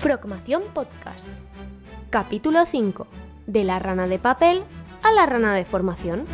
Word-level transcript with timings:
Frogmación 0.00 0.62
Podcast. 0.72 1.28
Capítulo 2.08 2.64
5. 2.64 3.06
De 3.46 3.64
la 3.64 3.78
rana 3.78 4.06
de 4.06 4.18
papel 4.18 4.62
a 5.02 5.12
la 5.12 5.26
rana 5.26 5.54
de 5.54 5.66
formación. 5.66 6.24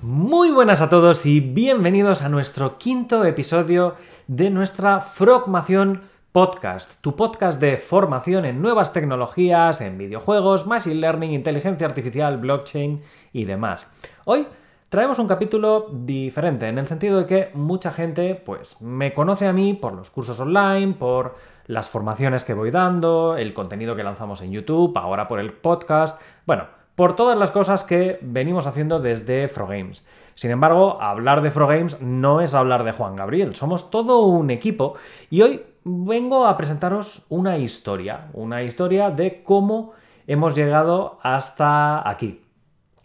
Muy 0.00 0.50
buenas 0.52 0.80
a 0.80 0.88
todos 0.88 1.26
y 1.26 1.40
bienvenidos 1.40 2.22
a 2.22 2.30
nuestro 2.30 2.78
quinto 2.78 3.26
episodio 3.26 3.96
de 4.26 4.48
nuestra 4.48 5.00
Frogmación 5.00 6.04
Podcast, 6.32 6.98
tu 7.02 7.14
podcast 7.14 7.60
de 7.60 7.76
formación 7.76 8.46
en 8.46 8.62
nuevas 8.62 8.94
tecnologías, 8.94 9.82
en 9.82 9.98
videojuegos, 9.98 10.66
machine 10.66 10.94
learning, 10.94 11.32
inteligencia 11.32 11.86
artificial, 11.86 12.38
blockchain 12.38 13.02
y 13.34 13.44
demás. 13.44 13.92
Hoy 14.24 14.46
traemos 14.92 15.18
un 15.18 15.26
capítulo 15.26 15.86
diferente 15.90 16.68
en 16.68 16.76
el 16.76 16.86
sentido 16.86 17.20
de 17.20 17.24
que 17.24 17.50
mucha 17.54 17.92
gente 17.92 18.34
pues 18.34 18.82
me 18.82 19.14
conoce 19.14 19.46
a 19.46 19.52
mí 19.54 19.72
por 19.72 19.94
los 19.94 20.10
cursos 20.10 20.38
online, 20.38 20.92
por 20.92 21.36
las 21.66 21.88
formaciones 21.88 22.44
que 22.44 22.52
voy 22.52 22.70
dando, 22.70 23.38
el 23.38 23.54
contenido 23.54 23.96
que 23.96 24.02
lanzamos 24.02 24.42
en 24.42 24.52
YouTube, 24.52 24.94
ahora 24.98 25.28
por 25.28 25.40
el 25.40 25.54
podcast, 25.54 26.20
bueno, 26.44 26.66
por 26.94 27.16
todas 27.16 27.38
las 27.38 27.50
cosas 27.50 27.84
que 27.84 28.18
venimos 28.20 28.66
haciendo 28.66 29.00
desde 29.00 29.48
Frogames. 29.48 30.04
Sin 30.34 30.50
embargo, 30.50 31.00
hablar 31.00 31.40
de 31.40 31.50
Frogames 31.50 31.98
no 32.02 32.42
es 32.42 32.54
hablar 32.54 32.84
de 32.84 32.92
Juan 32.92 33.16
Gabriel, 33.16 33.56
somos 33.56 33.90
todo 33.90 34.26
un 34.26 34.50
equipo 34.50 34.96
y 35.30 35.40
hoy 35.40 35.62
vengo 35.84 36.44
a 36.44 36.58
presentaros 36.58 37.24
una 37.30 37.56
historia, 37.56 38.28
una 38.34 38.62
historia 38.62 39.08
de 39.08 39.42
cómo 39.42 39.92
hemos 40.26 40.54
llegado 40.54 41.18
hasta 41.22 42.06
aquí. 42.06 42.42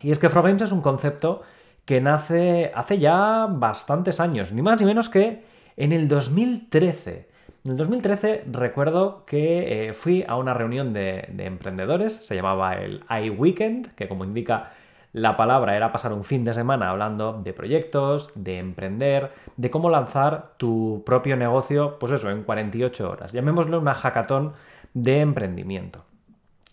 Y 0.02 0.12
es 0.12 0.20
que 0.20 0.28
Frogames 0.28 0.64
es 0.64 0.74
un 0.74 0.82
concepto 0.82 1.44
que 1.88 2.02
nace 2.02 2.70
hace 2.76 2.98
ya 2.98 3.48
bastantes 3.50 4.20
años, 4.20 4.52
ni 4.52 4.62
más 4.62 4.80
ni 4.82 4.86
menos 4.86 5.08
que 5.08 5.42
en 5.78 5.94
el 5.94 6.10
2013. 6.10 7.30
En 7.64 7.72
el 7.72 7.78
2013 7.78 8.44
recuerdo 8.52 9.24
que 9.26 9.88
eh, 9.88 9.94
fui 9.94 10.26
a 10.28 10.36
una 10.36 10.54
reunión 10.54 10.92
de, 10.92 11.30
de 11.32 11.46
emprendedores, 11.46 12.14
se 12.14 12.36
llamaba 12.36 12.74
el 12.76 13.06
iWeekend, 13.10 13.96
que 13.96 14.10
como 14.10 14.26
indica 14.26 14.74
la 15.14 15.38
palabra 15.38 15.78
era 15.78 15.94
pasar 15.94 16.12
un 16.12 16.26
fin 16.26 16.44
de 16.44 16.54
semana 16.54 16.90
hablando 16.90 17.42
de 17.42 17.54
proyectos, 17.54 18.32
de 18.36 18.60
emprender, 18.60 19.32
de 19.56 19.72
cómo 19.72 19.90
lanzar 19.90 20.56
tu 20.58 21.04
propio 21.06 21.38
negocio, 21.38 21.98
pues 22.00 22.12
eso, 22.12 22.30
en 22.30 22.44
48 22.44 23.10
horas. 23.10 23.32
Llamémosle 23.32 23.78
una 23.78 23.94
hackathon 23.94 24.52
de 24.94 25.22
emprendimiento. 25.22 26.04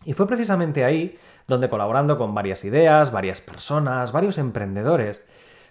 Y 0.05 0.13
fue 0.13 0.27
precisamente 0.27 0.85
ahí 0.85 1.17
donde 1.47 1.69
colaborando 1.69 2.19
con 2.19 2.35
varias 2.35 2.65
ideas, 2.65 3.13
varias 3.13 3.41
personas, 3.41 4.13
varios 4.13 4.39
emprendedores, 4.39 5.25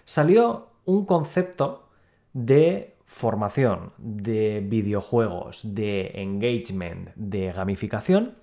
salió 0.04 0.68
un 0.84 1.04
concepto 1.06 1.88
de 2.32 2.96
formación, 3.04 3.92
de 3.98 4.62
videojuegos, 4.64 5.74
de 5.74 6.12
engagement, 6.14 7.10
de 7.14 7.52
gamificación, 7.52 8.34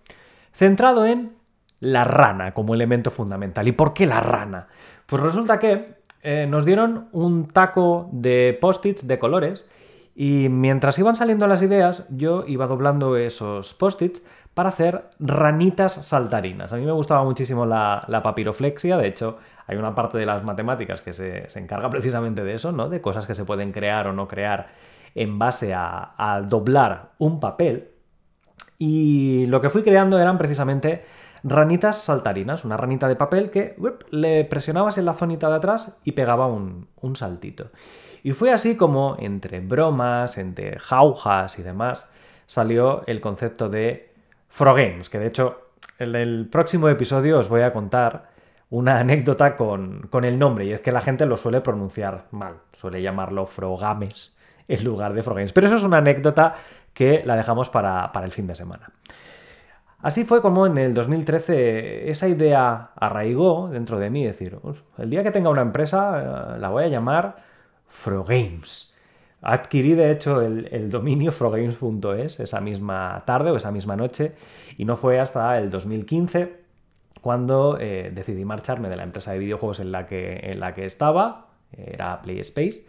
centrado 0.54 1.06
en 1.06 1.36
la 1.80 2.04
rana 2.04 2.54
como 2.54 2.74
elemento 2.74 3.12
fundamental. 3.12 3.68
¿Y 3.68 3.72
por 3.74 3.94
qué 3.94 4.06
la 4.06 4.22
rana? 4.22 4.68
Pues 5.06 5.22
resulta 5.22 5.59
que 5.59 5.96
eh, 6.22 6.46
nos 6.48 6.66
dieron 6.66 7.09
un 7.12 7.48
taco 7.48 8.09
de 8.12 8.58
post-its 8.62 9.08
de 9.08 9.20
colores 9.20 9.66
y 10.16 10.50
mientras 10.50 11.00
iban 11.00 11.16
saliendo 11.16 11.48
las 11.48 11.62
ideas, 11.62 12.04
yo 12.09 12.44
iba 12.46 12.68
doblando 12.68 13.18
esos 13.18 13.74
post-its 13.74 14.24
para 14.54 14.70
hacer 14.70 15.06
ranitas 15.20 15.94
saltarinas. 16.06 16.74
A 16.74 16.78
mí 16.78 16.86
me 16.86 16.92
gustaba 16.92 17.24
muchísimo 17.24 17.66
la, 17.66 18.22
papiroflexia, 18.24 18.98
de 18.98 19.08
hecho 19.08 19.38
hay 19.68 19.78
una 19.78 19.96
parte 19.96 20.18
de 20.18 20.26
las 20.26 20.44
matemáticas 20.44 21.02
que 21.02 21.14
se, 21.14 21.48
encarga 21.56 21.90
precisamente 21.90 22.44
de 22.44 22.56
eso, 22.56 22.72
¿no? 22.72 22.90
De 22.90 23.02
cosas 23.02 23.26
que 23.26 23.36
se 23.36 23.46
pueden 23.46 23.72
crear 23.72 24.08
o 24.08 24.14
no 24.14 24.28
crear 24.28 24.70
en 25.16 25.40
base 25.40 25.74
a, 25.74 26.14
a 26.18 26.42
doblar 26.42 27.12
un 27.20 27.40
papel. 27.40 27.90
Y 28.78 29.46
lo 29.48 29.62
que 29.62 29.70
fui 29.70 29.84
creando 29.84 30.20
eran 30.20 30.38
precisamente 30.38 31.04
ranitas 31.44 31.98
saltarinas, 31.98 32.66
una 32.66 32.78
ranita 32.78 33.08
de 33.08 33.16
papel 33.16 33.50
que 33.50 33.75
le 34.12 34.46
presionabas 34.46 34.98
en 34.98 35.06
la 35.06 35.14
zonita 35.14 35.50
de 35.50 35.56
atrás 35.56 35.98
y 36.04 36.12
pegaba 36.12 36.48
un, 36.48 36.88
saltito. 37.16 37.72
Y 38.24 38.34
fue 38.34 38.52
así 38.52 38.78
como 38.78 39.16
entre 39.20 39.59
bromas, 39.59 40.38
entre 40.38 40.78
jaujas 40.78 41.58
y 41.58 41.64
demás, 41.64 42.08
salió 42.46 43.04
el 43.08 43.22
concepto 43.22 43.70
de 43.70 44.11
Frogames, 44.51 45.09
que 45.09 45.17
de 45.17 45.28
hecho 45.28 45.69
en 45.97 46.13
el 46.13 46.47
próximo 46.51 46.89
episodio 46.89 47.39
os 47.39 47.47
voy 47.47 47.62
a 47.62 47.72
contar 47.72 48.29
una 48.69 49.00
anécdota 49.00 49.56
con, 49.56 50.09
el 50.23 50.38
nombre, 50.38 50.66
y 50.66 50.73
es 50.73 50.81
que 50.81 50.91
la 50.91 51.01
gente 51.01 51.25
lo 51.25 51.38
suele 51.38 51.62
pronunciar 51.62 52.25
mal, 52.31 52.56
suele 52.73 53.01
llamarlo 53.01 53.45
Frogames 53.45 54.35
en 54.67 54.84
lugar 54.84 55.13
de 55.13 55.23
Frogames. 55.23 55.53
Pero 55.53 55.67
eso 55.67 55.78
es 55.78 55.84
una 55.84 55.97
anécdota 55.97 56.56
que 56.94 57.23
la 57.25 57.35
dejamos 57.35 57.69
para, 57.69 58.12
para 58.12 58.25
el 58.25 58.31
fin 58.31 58.45
de 58.47 58.56
semana. 58.56 58.91
Así 60.01 60.25
fue 60.25 60.41
como 60.41 60.66
en 60.66 60.78
el 60.78 60.94
2013 60.94 62.09
esa 62.09 62.28
idea 62.28 62.91
arraigó 62.95 63.69
dentro 63.69 64.00
de 64.00 64.09
mí, 64.09 64.25
decir, 64.25 64.57
el 64.97 65.09
día 65.09 65.23
que 65.23 65.31
tenga 65.31 65.50
una 65.50 65.62
empresa 65.62 66.56
eh, 66.56 66.59
la 66.59 66.69
voy 66.69 66.85
a 66.85 66.88
llamar 66.88 67.38
Frogames. 67.88 68.91
Adquirí 69.41 69.96
de 69.96 70.12
hecho 70.12 70.41
el, 70.41 70.90
dominio 70.90 71.31
frogames.es 71.31 72.40
esa 72.40 72.62
misma 72.62 73.24
tarde 73.25 73.50
o 73.52 73.57
esa 73.57 73.72
misma 73.72 73.96
noche 73.96 74.34
y 74.78 74.85
no 74.85 74.96
fue 74.96 75.19
hasta 75.19 75.57
el 75.57 75.72
2015 75.72 76.62
cuando 77.22 77.78
eh, 77.80 78.12
decidí 78.13 78.46
marcharme 78.46 78.90
de 78.90 78.97
la 78.97 79.03
empresa 79.03 79.31
de 79.31 79.40
videojuegos 79.40 79.80
en 79.80 79.91
la 79.91 80.06
que, 80.06 80.40
en 80.44 80.59
la 80.59 80.74
que 80.74 80.85
estaba, 80.85 81.47
era 81.72 82.22
PlaySpace, 82.22 82.85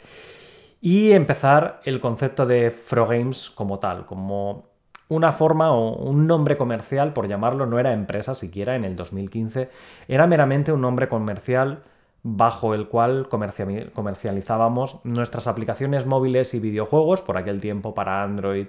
y 0.81 1.13
empezar 1.13 1.81
el 1.85 2.01
concepto 2.01 2.47
de 2.47 2.71
Frogames 2.71 3.51
como 3.51 3.79
tal, 3.79 4.07
como 4.07 4.73
una 5.09 5.33
forma 5.33 5.73
o 5.73 5.97
un 5.97 6.27
nombre 6.27 6.57
comercial, 6.57 7.13
por 7.13 7.29
llamarlo, 7.29 7.67
no 7.67 7.79
era 7.79 7.93
empresa 7.93 8.35
siquiera 8.35 8.75
en 8.75 8.85
el 8.85 8.97
2015, 8.97 9.69
era 10.09 10.27
meramente 10.27 10.73
un 10.73 10.81
nombre 10.81 11.09
comercial 11.09 11.83
bajo 12.23 12.75
el 12.75 12.89
cual 12.89 13.29
comercializábamos 13.29 15.01
nuestras 15.05 15.47
aplicaciones 15.47 16.07
móviles 16.07 16.55
y 16.55 16.61
videojuegos, 16.61 17.21
por 17.23 17.37
aquel 17.37 17.61
tiempo 17.61 17.95
para 17.95 18.23
Android 18.23 18.69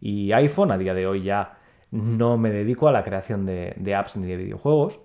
y 0.00 0.32
iPhone, 0.32 0.70
a 0.70 0.78
día 0.78 0.94
de 0.94 1.06
hoy 1.06 1.22
ya 1.22 1.58
no 1.90 2.38
me 2.38 2.50
dedico 2.50 2.88
a 2.88 2.92
la 2.92 3.04
creación 3.04 3.44
de, 3.44 3.94
apps 3.94 4.16
ni 4.16 4.26
de 4.26 4.36
videojuegos, 4.36 5.00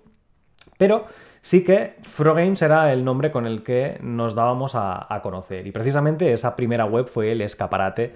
pero 0.78 1.06
sí 1.42 1.64
que 1.64 1.96
Frogames 2.02 2.62
era 2.62 2.92
el 2.92 3.04
nombre 3.04 3.30
con 3.30 3.46
el 3.46 3.62
que 3.62 3.98
nos 4.00 4.34
dábamos 4.34 4.72
a, 4.74 5.20
conocer 5.22 5.66
y 5.66 5.72
precisamente 5.72 6.32
esa 6.32 6.56
primera 6.56 6.84
web 6.84 7.08
fue 7.08 7.32
el 7.32 7.42
escaparate 7.42 8.14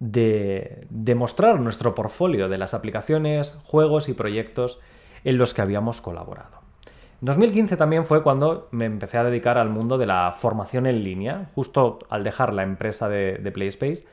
de, 0.00 0.86
demostrar 0.90 1.60
nuestro 1.60 1.94
portfolio 1.94 2.48
de 2.48 2.58
las 2.58 2.72
aplicaciones, 2.72 3.58
juegos 3.64 4.08
y 4.08 4.14
proyectos 4.14 4.80
en 5.24 5.36
los 5.36 5.52
que 5.52 5.62
habíamos 5.62 6.00
colaborado. 6.00 6.67
En 7.20 7.26
2015 7.26 7.76
también 7.76 8.04
fue 8.04 8.22
cuando 8.22 8.68
me 8.70 8.84
empecé 8.84 9.18
a 9.18 9.24
dedicar 9.24 9.58
al 9.58 9.70
mundo 9.70 9.98
de 9.98 10.06
la 10.06 10.32
formación 10.36 10.86
en 10.86 11.02
línea, 11.02 11.50
justo 11.56 11.98
al 12.10 12.22
dejar 12.22 12.54
la 12.54 12.62
empresa 12.62 13.08
de, 13.08 13.50
PlaySpace, 13.52 14.06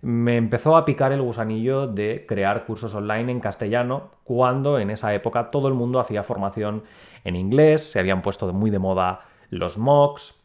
me 0.00 0.36
empezó 0.36 0.76
a 0.76 0.84
picar 0.84 1.10
el 1.10 1.22
gusanillo 1.22 1.88
de 1.88 2.24
crear 2.26 2.64
cursos 2.64 2.94
online 2.94 3.32
en 3.32 3.40
castellano, 3.40 4.10
cuando 4.22 4.78
en 4.78 4.90
esa 4.90 5.12
época 5.12 5.50
todo 5.50 5.66
el 5.66 5.74
mundo 5.74 5.98
hacía 5.98 6.22
formación 6.22 6.84
en 7.24 7.34
inglés, 7.34 7.90
se 7.90 7.98
habían 7.98 8.22
puesto 8.22 8.52
muy 8.52 8.70
de 8.70 8.78
moda 8.78 9.22
los 9.50 9.76
MOOCs, 9.76 10.40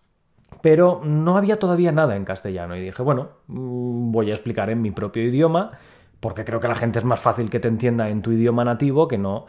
pero 0.64 1.02
no 1.04 1.38
había 1.38 1.60
todavía 1.60 1.92
nada 1.92 2.16
en 2.16 2.26
castellano. 2.26 2.76
Y 2.76 2.82
dije, 2.82 3.04
bueno, 3.04 3.30
mm, 3.48 4.12
voy 4.12 4.32
a 4.32 4.34
explicar 4.34 4.72
en 4.72 4.82
mi 4.82 4.90
propio 4.90 5.22
idioma, 5.22 5.72
porque 6.20 6.46
creo 6.46 6.60
que 6.60 6.68
la 6.68 6.76
gente 6.76 6.98
es 6.98 7.06
más 7.06 7.20
fácil 7.20 7.52
que 7.52 7.60
te 7.60 7.68
entienda 7.68 8.10
en 8.10 8.24
tu 8.24 8.32
idioma 8.32 8.64
nativo 8.64 9.08
que 9.08 9.20
no 9.20 9.46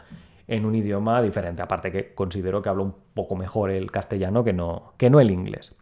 en 0.49 0.65
un 0.65 0.75
idioma 0.75 1.21
diferente. 1.21 1.61
Aparte 1.61 1.91
que 1.91 2.13
considero 2.13 2.61
que 2.61 2.69
hablo 2.69 2.83
un 2.83 2.95
poco 3.13 3.35
mejor 3.35 3.69
el 3.69 3.91
castellano 3.91 4.43
que 4.43 4.51
no, 4.51 4.93
que 4.97 5.09
no 5.09 5.19
el 5.19 5.31
inglés. 5.31 5.75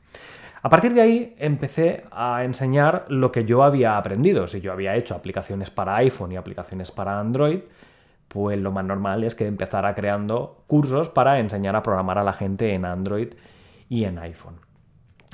A 0.62 0.70
partir 0.70 0.94
de 0.94 1.02
ahí 1.02 1.36
empecé 1.40 2.04
a 2.12 2.44
enseñar 2.44 3.06
lo 3.08 3.32
que 3.32 3.46
yo 3.46 3.64
había 3.64 3.98
aprendido. 3.98 4.46
Si 4.48 4.60
yo 4.60 4.74
había 4.74 4.96
hecho 4.96 5.16
aplicaciones 5.16 5.72
para 5.72 5.96
iPhone 5.96 6.34
y 6.34 6.36
aplicaciones 6.36 6.92
para 6.92 7.18
Android, 7.20 7.62
pues 8.28 8.60
lo 8.60 8.74
más 8.74 8.84
normal 8.84 9.24
es 9.24 9.36
que 9.36 9.48
empezara 9.48 9.96
creando 9.96 10.64
cursos 10.68 11.10
para 11.10 11.40
enseñar 11.40 11.78
a 11.78 11.84
programar 11.84 12.18
a 12.18 12.24
la 12.24 12.34
gente 12.34 12.74
en 12.74 12.84
Android 12.84 13.30
y 13.88 14.04
en 14.04 14.20
iPhone. 14.20 14.67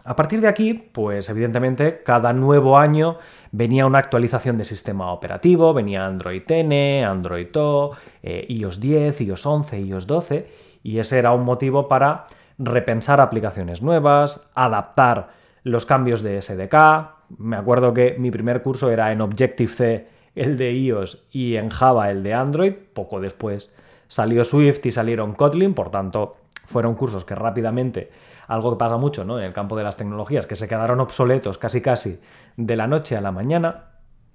A 0.05 0.17
partir 0.17 0.41
de 0.41 0.50
aquí, 0.50 0.73
pues 0.73 1.29
evidentemente 1.29 2.03
cada 2.03 2.33
nuevo 2.33 2.77
año 2.77 3.17
venía 3.51 3.85
una 3.85 4.00
actualización 4.00 4.57
de 4.57 4.65
sistema 4.65 5.13
operativo, 5.13 5.73
venía 5.73 6.05
Android 6.05 6.44
N, 6.45 7.05
Android 7.05 7.47
O, 7.55 7.95
eh, 8.21 8.45
iOS 8.50 8.81
10, 8.81 9.21
iOS 9.21 9.45
11, 9.45 9.79
iOS 9.79 10.05
12, 10.05 10.47
y 10.83 11.00
ese 11.00 11.19
era 11.19 11.31
un 11.31 11.44
motivo 11.44 11.88
para 11.88 12.25
repensar 12.57 13.21
aplicaciones 13.21 13.81
nuevas, 13.81 14.50
adaptar 14.55 15.29
los 15.63 15.85
cambios 15.85 16.21
de 16.21 16.41
SDK. 16.41 17.38
Me 17.38 17.56
acuerdo 17.56 17.94
que 17.94 18.15
mi 18.19 18.29
primer 18.29 18.61
curso 18.61 18.91
era 18.91 19.13
en 19.13 19.21
Objective-C 19.21 20.07
el 20.35 20.57
de 20.57 20.73
iOS 20.73 21.23
y 21.31 21.56
en 21.56 21.69
Java 21.69 22.11
el 22.11 22.23
de 22.23 22.33
Android. 22.33 22.73
Poco 22.94 23.21
después 23.21 23.73
salió 24.13 24.44
Swift 24.44 24.86
y 24.86 24.92
salieron 24.92 25.33
Kotlin, 25.33 25.74
por 25.74 25.89
tanto 25.89 26.33
fueron 26.65 26.94
cursos 26.94 27.25
que 27.25 27.33
rápidamente 27.33 28.12
algo 28.48 28.69
que 28.69 28.77
pasa 28.77 28.98
mucho 28.98 29.25
¿no? 29.25 29.39
en 29.39 29.45
el 29.45 29.54
campo 29.54 29.75
de 29.75 29.83
las 29.83 29.98
tecnologías, 29.98 30.45
que 30.45 30.56
se 30.56 30.68
quedaron 30.68 31.00
obsoletos 31.00 31.57
casi 31.57 31.81
casi 31.81 32.19
de 32.56 32.75
la 32.75 32.86
noche 32.86 33.18
a 33.18 33.21
la 33.21 33.31
mañana. 33.31 33.86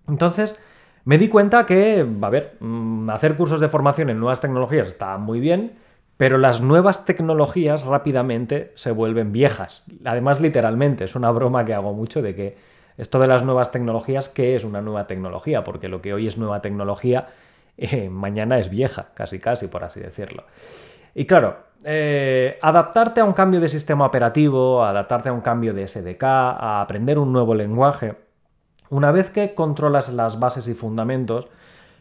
Entonces, 0.08 0.58
me 1.04 1.16
di 1.16 1.28
cuenta 1.28 1.64
que, 1.64 2.04
a 2.20 2.28
ver, 2.28 2.56
mm, 2.58 3.08
hacer 3.10 3.36
cursos 3.36 3.60
de 3.60 3.68
formación 3.68 4.10
en 4.10 4.18
nuevas 4.18 4.40
tecnologías 4.40 4.88
está 4.88 5.16
muy 5.16 5.38
bien, 5.38 5.78
pero 6.16 6.38
las 6.38 6.60
nuevas 6.60 7.04
tecnologías 7.04 7.84
rápidamente 7.84 8.72
se 8.74 8.90
vuelven 8.90 9.30
viejas. 9.30 9.84
Además, 10.04 10.40
literalmente, 10.40 11.04
es 11.04 11.14
una 11.14 11.30
broma 11.30 11.64
que 11.64 11.74
hago 11.74 11.94
mucho 11.94 12.20
de 12.20 12.34
que 12.34 12.56
esto 12.96 13.20
de 13.20 13.28
las 13.28 13.44
nuevas 13.44 13.70
tecnologías, 13.70 14.28
¿qué 14.28 14.56
es 14.56 14.64
una 14.64 14.80
nueva 14.80 15.06
tecnología? 15.06 15.62
Porque 15.62 15.88
lo 15.88 16.02
que 16.02 16.14
hoy 16.14 16.26
es 16.26 16.36
nueva 16.36 16.62
tecnología, 16.62 17.28
eh, 17.78 18.10
mañana 18.10 18.58
es 18.58 18.68
vieja, 18.68 19.08
casi 19.14 19.38
casi, 19.38 19.68
por 19.68 19.84
así 19.84 20.00
decirlo. 20.00 20.44
Y 21.14 21.26
claro, 21.26 21.56
eh, 21.84 22.58
adaptarte 22.60 23.20
a 23.20 23.24
un 23.24 23.32
cambio 23.32 23.60
de 23.60 23.68
sistema 23.68 24.04
operativo, 24.04 24.84
adaptarte 24.84 25.28
a 25.28 25.32
un 25.32 25.40
cambio 25.40 25.72
de 25.72 25.86
SDK, 25.86 26.22
a 26.22 26.80
aprender 26.82 27.18
un 27.18 27.32
nuevo 27.32 27.54
lenguaje, 27.54 28.16
una 28.90 29.12
vez 29.12 29.30
que 29.30 29.54
controlas 29.54 30.12
las 30.12 30.40
bases 30.40 30.66
y 30.66 30.74
fundamentos, 30.74 31.48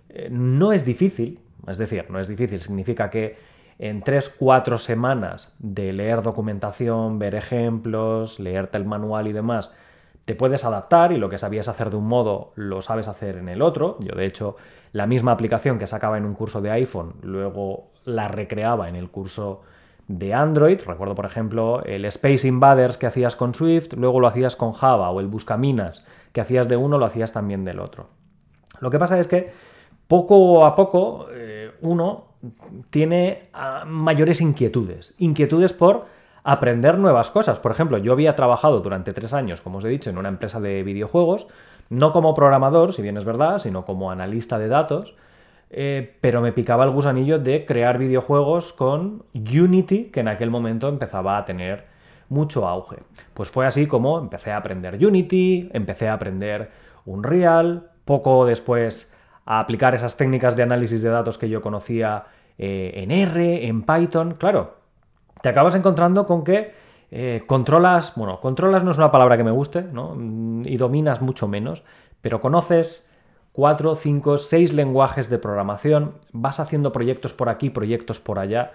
eh, 0.09 0.29
no 0.31 0.73
es 0.73 0.83
difícil, 0.83 1.41
es 1.67 1.77
decir, 1.77 2.09
no 2.09 2.19
es 2.19 2.27
difícil, 2.27 2.61
significa 2.61 3.09
que 3.09 3.37
en 3.77 4.01
3-4 4.01 4.77
semanas 4.77 5.53
de 5.59 5.93
leer 5.93 6.23
documentación, 6.23 7.19
ver 7.19 7.35
ejemplos, 7.35 8.39
leerte 8.39 8.77
el 8.77 8.85
manual 8.85 9.27
y 9.27 9.33
demás, 9.33 9.75
te 10.25 10.35
puedes 10.35 10.65
adaptar 10.65 11.11
y 11.11 11.17
lo 11.17 11.29
que 11.29 11.37
sabías 11.37 11.67
hacer 11.67 11.89
de 11.89 11.97
un 11.97 12.07
modo 12.07 12.51
lo 12.55 12.81
sabes 12.81 13.07
hacer 13.07 13.37
en 13.37 13.47
el 13.47 13.61
otro. 13.61 13.97
Yo 14.01 14.13
de 14.15 14.25
hecho 14.25 14.57
la 14.91 15.07
misma 15.07 15.31
aplicación 15.31 15.79
que 15.79 15.87
sacaba 15.87 16.17
en 16.17 16.25
un 16.25 16.33
curso 16.33 16.61
de 16.61 16.71
iPhone, 16.71 17.15
luego 17.21 17.91
la 18.05 18.27
recreaba 18.27 18.89
en 18.89 18.95
el 18.95 19.09
curso 19.09 19.61
de 20.07 20.33
Android. 20.33 20.79
Recuerdo, 20.85 21.15
por 21.15 21.25
ejemplo, 21.25 21.83
el 21.83 22.05
Space 22.05 22.47
Invaders 22.47 22.97
que 22.97 23.07
hacías 23.07 23.35
con 23.35 23.53
Swift, 23.53 23.93
luego 23.93 24.19
lo 24.19 24.27
hacías 24.27 24.55
con 24.55 24.73
Java, 24.73 25.09
o 25.09 25.19
el 25.19 25.27
Buscaminas 25.27 26.05
que 26.31 26.41
hacías 26.41 26.67
de 26.67 26.77
uno, 26.77 26.97
lo 26.97 27.05
hacías 27.05 27.33
también 27.33 27.65
del 27.65 27.79
otro. 27.79 28.07
Lo 28.79 28.89
que 28.89 28.99
pasa 28.99 29.19
es 29.19 29.27
que 29.27 29.51
poco 30.07 30.65
a 30.65 30.75
poco 30.75 31.27
eh, 31.31 31.71
uno 31.81 32.25
tiene 32.89 33.49
ah, 33.53 33.83
mayores 33.85 34.41
inquietudes. 34.41 35.15
Inquietudes 35.17 35.73
por 35.73 36.05
aprender 36.47 36.97
nuevas 36.97 37.29
cosas. 37.29 37.59
Por 37.59 37.73
ejemplo, 37.73 37.97
yo 37.97 38.13
había 38.13 38.33
trabajado 38.33 38.79
durante 38.79 39.11
tres 39.11 39.33
años, 39.33 39.59
como 39.59 39.79
os 39.79 39.85
he 39.85 39.89
dicho, 39.89 40.09
en 40.09 40.17
una 40.17 40.29
empresa 40.29 40.61
de 40.61 40.81
videojuegos, 40.81 41.47
no 41.89 42.13
como 42.13 42.33
programador, 42.33 42.93
si 42.93 43.01
bien 43.01 43.17
es 43.17 43.25
verdad, 43.25 43.59
sino 43.59 43.83
como 43.83 44.11
analista 44.11 44.57
de 44.57 44.69
datos. 44.69 45.17
Eh, 45.69 46.15
pero 46.21 46.39
me 46.39 46.53
picaba 46.53 46.85
el 46.85 46.91
gusanillo 46.91 47.37
de 47.37 47.65
crear 47.65 47.97
videojuegos 47.97 48.71
con 48.71 49.23
Unity, 49.33 50.05
que 50.05 50.21
en 50.21 50.29
aquel 50.29 50.49
momento 50.49 50.87
empezaba 50.87 51.37
a 51.37 51.43
tener 51.43 51.83
mucho 52.29 52.65
auge. 52.65 52.99
Pues 53.33 53.49
fue 53.49 53.67
así 53.67 53.85
como 53.85 54.17
empecé 54.17 54.53
a 54.53 54.57
aprender 54.57 55.05
Unity, 55.05 55.69
empecé 55.73 56.07
a 56.07 56.13
aprender 56.13 56.71
Unreal, 57.05 57.91
poco 58.05 58.45
después 58.45 59.13
a 59.43 59.59
aplicar 59.59 59.95
esas 59.95 60.15
técnicas 60.15 60.55
de 60.55 60.63
análisis 60.63 61.01
de 61.01 61.09
datos 61.09 61.37
que 61.37 61.49
yo 61.49 61.61
conocía 61.61 62.23
eh, 62.57 62.93
en 62.95 63.11
R, 63.11 63.67
en 63.67 63.83
Python. 63.83 64.35
Claro, 64.35 64.76
te 65.41 65.49
acabas 65.49 65.75
encontrando 65.75 66.25
con 66.25 66.43
que 66.43 66.71
eh, 67.11 67.43
controlas, 67.45 68.13
bueno, 68.15 68.39
controlas 68.41 68.83
no 68.83 68.91
es 68.91 68.97
una 68.97 69.11
palabra 69.11 69.37
que 69.37 69.43
me 69.43 69.51
guste, 69.51 69.81
¿no? 69.81 70.13
Mm, 70.15 70.63
y 70.65 70.77
dominas 70.77 71.21
mucho 71.21 71.47
menos, 71.47 71.83
pero 72.21 72.41
conoces 72.41 73.07
cuatro, 73.53 73.95
cinco, 73.95 74.37
seis 74.37 74.73
lenguajes 74.73 75.29
de 75.29 75.39
programación, 75.39 76.15
vas 76.31 76.59
haciendo 76.59 76.91
proyectos 76.91 77.33
por 77.33 77.49
aquí, 77.49 77.69
proyectos 77.69 78.19
por 78.19 78.39
allá, 78.39 78.73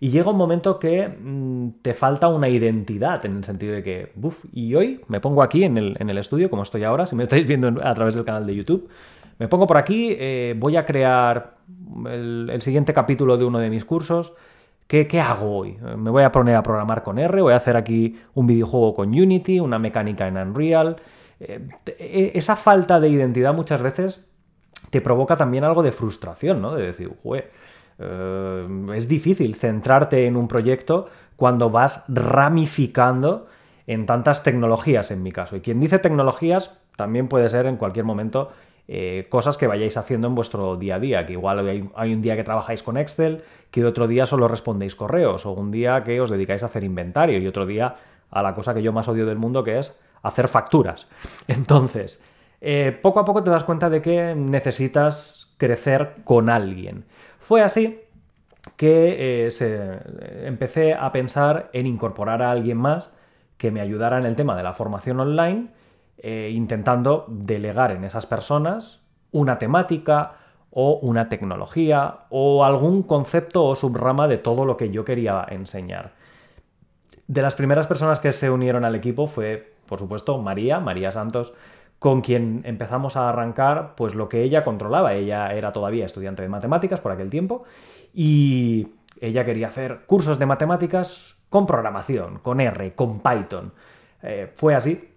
y 0.00 0.10
llega 0.10 0.30
un 0.30 0.36
momento 0.36 0.78
que 0.78 1.08
mm, 1.08 1.80
te 1.82 1.94
falta 1.94 2.28
una 2.28 2.48
identidad, 2.48 3.24
en 3.26 3.38
el 3.38 3.44
sentido 3.44 3.74
de 3.74 3.82
que, 3.82 4.12
uff, 4.20 4.44
y 4.52 4.74
hoy 4.74 5.00
me 5.08 5.20
pongo 5.20 5.42
aquí 5.42 5.64
en 5.64 5.76
el, 5.76 5.96
en 5.98 6.08
el, 6.08 6.18
estudio, 6.18 6.50
como 6.50 6.62
estoy 6.62 6.84
ahora, 6.84 7.06
si 7.06 7.14
me 7.14 7.24
estáis 7.24 7.46
viendo 7.46 7.68
a 7.82 7.94
través 7.94 8.14
del 8.14 8.24
canal 8.24 8.46
de 8.46 8.54
YouTube, 8.54 8.88
me 9.38 9.48
pongo 9.48 9.66
por 9.66 9.76
aquí, 9.76 10.14
eh, 10.18 10.54
voy 10.56 10.76
a 10.76 10.84
crear 10.84 11.56
el, 12.06 12.62
siguiente 12.62 12.92
capítulo 12.92 13.36
de 13.36 13.44
uno 13.44 13.58
de 13.58 13.70
mis 13.70 13.84
cursos. 13.84 14.34
¿Qué, 14.86 15.06
¿Qué, 15.06 15.20
hago 15.20 15.56
hoy? 15.56 15.78
Me 15.96 16.10
voy 16.10 16.22
a 16.22 16.32
poner 16.32 16.56
a 16.56 16.62
programar 16.62 17.02
con 17.02 17.18
R, 17.18 17.40
voy 17.40 17.52
a 17.52 17.56
hacer 17.56 17.76
aquí 17.76 18.20
un 18.34 18.46
videojuego 18.46 18.94
con 18.94 19.08
Unity, 19.08 19.60
una 19.60 19.78
mecánica 19.78 20.28
en 20.28 20.36
Unreal. 20.36 20.96
Eh, 21.40 21.66
e, 21.86 22.32
esa 22.34 22.56
falta 22.56 23.00
de 23.00 23.08
identidad 23.08 23.54
muchas 23.54 23.82
veces 23.82 24.24
te 24.90 25.00
provoca 25.00 25.36
también 25.36 25.64
algo 25.64 25.82
de 25.82 25.92
frustración, 25.92 26.60
¿no? 26.60 26.74
De 26.74 26.86
decir, 26.86 27.10
Jue, 27.22 27.48
eh, 27.98 28.92
es 28.94 29.08
difícil 29.08 29.54
centrarte 29.54 30.26
en 30.26 30.36
un 30.36 30.48
proyecto 30.48 31.08
cuando 31.36 31.70
vas 31.70 32.04
ramificando 32.08 33.46
en 33.86 34.06
tantas 34.06 34.42
tecnologías, 34.42 35.10
en 35.10 35.22
mi 35.22 35.32
caso. 35.32 35.56
Y 35.56 35.60
quien 35.60 35.80
dice 35.80 35.98
tecnologías 35.98 36.78
también 36.96 37.28
puede 37.28 37.48
ser 37.48 37.66
en 37.66 37.76
cualquier 37.76 38.04
momento 38.04 38.52
eh, 38.88 39.26
cosas 39.28 39.56
que 39.56 39.66
vayáis 39.66 39.96
haciendo 39.96 40.26
en 40.26 40.34
vuestro 40.34 40.76
día 40.76 40.96
a 40.96 40.98
día, 40.98 41.26
que 41.26 41.34
igual 41.34 41.90
hay, 41.94 42.12
un 42.12 42.22
día 42.22 42.36
que 42.36 42.44
trabajáis 42.44 42.82
con 42.82 42.96
Excel, 42.96 43.42
que 43.70 43.84
otro 43.84 44.08
día 44.08 44.26
solo 44.26 44.48
respondéis 44.48 44.94
correos, 44.94 45.46
o 45.46 45.52
un 45.52 45.70
día 45.70 46.02
que 46.04 46.20
os 46.20 46.30
dedicáis 46.30 46.62
a 46.62 46.66
hacer 46.66 46.84
inventario, 46.84 47.38
y 47.38 47.46
otro 47.46 47.64
día 47.64 47.96
a 48.30 48.42
la 48.42 48.54
cosa 48.54 48.74
que 48.74 48.82
yo 48.82 48.92
más 48.92 49.08
odio 49.08 49.26
del 49.26 49.38
mundo, 49.38 49.62
que 49.62 49.78
es 49.78 49.98
hacer 50.22 50.48
facturas. 50.48 51.08
Entonces, 51.48 52.22
eh, 52.60 52.96
poco 53.00 53.20
a 53.20 53.24
poco 53.24 53.42
te 53.42 53.50
das 53.50 53.64
cuenta 53.64 53.88
de 53.88 54.02
que 54.02 54.34
necesitas 54.34 55.54
crecer 55.58 56.16
con 56.24 56.50
alguien. 56.50 57.04
Fue 57.38 57.62
así 57.62 58.00
que 58.76 59.46
eh, 59.48 60.42
empecé 60.44 60.94
a 60.94 61.10
pensar 61.12 61.70
en 61.72 61.86
incorporar 61.86 62.42
a 62.42 62.50
alguien 62.50 62.78
más 62.78 63.10
que 63.58 63.70
me 63.70 63.80
ayudara 63.80 64.18
en 64.18 64.26
el 64.26 64.36
tema 64.36 64.56
de 64.56 64.62
la 64.62 64.72
formación 64.72 65.20
online 65.20 65.68
eh, 66.18 66.50
intentando 66.54 67.26
delegar 67.28 67.92
en 67.92 68.04
esas 68.04 68.26
personas 68.26 69.02
una 69.32 69.58
temática 69.58 70.34
o 70.70 70.98
una 71.02 71.28
tecnología 71.28 72.20
o 72.30 72.64
algún 72.64 73.02
concepto 73.02 73.64
o 73.64 73.74
subrama 73.74 74.28
de 74.28 74.38
todo 74.38 74.64
lo 74.64 74.76
que 74.76 74.90
yo 74.90 75.04
quería 75.04 75.46
enseñar. 75.48 76.12
De 77.26 77.42
las 77.42 77.54
primeras 77.54 77.86
personas 77.86 78.20
que 78.20 78.32
se 78.32 78.50
unieron 78.50 78.84
al 78.84 78.94
equipo 78.94 79.26
fue, 79.26 79.72
por 79.86 79.98
supuesto, 79.98 80.38
María, 80.38 80.80
María 80.80 81.12
Santos, 81.12 81.52
con 81.98 82.20
quien 82.20 82.62
empezamos 82.64 83.16
a 83.16 83.28
arrancar 83.28 83.94
pues 83.96 84.14
lo 84.14 84.28
que 84.28 84.42
ella 84.42 84.64
controlaba. 84.64 85.14
Ella 85.14 85.52
era 85.54 85.72
todavía 85.72 86.04
estudiante 86.04 86.42
de 86.42 86.48
matemáticas 86.48 87.00
por 87.00 87.12
aquel 87.12 87.30
tiempo 87.30 87.64
y 88.12 88.88
ella 89.20 89.44
quería 89.44 89.68
hacer 89.68 90.00
cursos 90.06 90.38
de 90.38 90.46
matemáticas 90.46 91.36
con 91.48 91.66
programación, 91.66 92.38
con 92.40 92.60
R, 92.60 92.94
con 92.94 93.20
Python. 93.20 93.72
Eh, 94.22 94.50
fue 94.54 94.74
así 94.74 95.11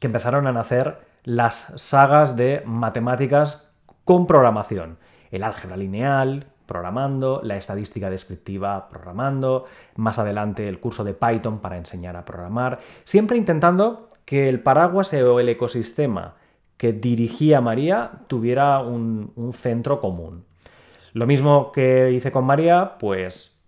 que 0.00 0.08
empezaron 0.08 0.48
a 0.48 0.52
nacer 0.52 0.98
las 1.22 1.72
sagas 1.76 2.34
de 2.34 2.62
matemáticas 2.66 3.70
con 4.04 4.26
programación. 4.26 4.98
El 5.30 5.44
álgebra 5.44 5.76
lineal, 5.76 6.46
programando, 6.66 7.40
la 7.44 7.56
estadística 7.56 8.10
descriptiva, 8.10 8.88
programando, 8.88 9.66
más 9.96 10.18
adelante 10.18 10.68
el 10.68 10.80
curso 10.80 11.04
de 11.04 11.14
Python 11.14 11.60
para 11.60 11.76
enseñar 11.76 12.16
a 12.16 12.24
programar, 12.24 12.78
siempre 13.04 13.36
intentando 13.36 14.10
que 14.24 14.48
el 14.48 14.60
paraguas 14.60 15.12
o 15.12 15.38
el 15.38 15.48
ecosistema 15.48 16.34
que 16.76 16.92
dirigía 16.92 17.60
María 17.60 18.10
tuviera 18.26 18.80
un, 18.80 19.32
un 19.36 19.52
centro 19.52 20.00
común. 20.00 20.44
Lo 21.12 21.26
mismo 21.26 21.72
que 21.72 22.12
hice 22.12 22.32
con 22.32 22.44
María, 22.44 22.96
pues 22.98 23.60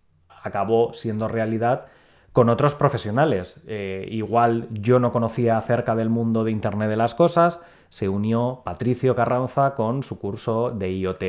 acabó 0.42 0.92
siendo 0.94 1.28
realidad 1.28 1.86
con 2.32 2.48
otros 2.48 2.74
profesionales. 2.74 3.62
Eh, 3.66 4.06
igual 4.10 4.68
yo 4.70 4.98
no 4.98 5.12
conocía 5.12 5.56
acerca 5.56 5.94
del 5.94 6.08
mundo 6.08 6.44
de 6.44 6.50
Internet 6.50 6.88
de 6.88 6.96
las 6.96 7.14
Cosas, 7.14 7.60
se 7.88 8.08
unió 8.08 8.62
Patricio 8.64 9.14
Carranza 9.14 9.74
con 9.74 10.02
su 10.02 10.18
curso 10.18 10.70
de 10.70 10.92
IoT. 10.92 11.22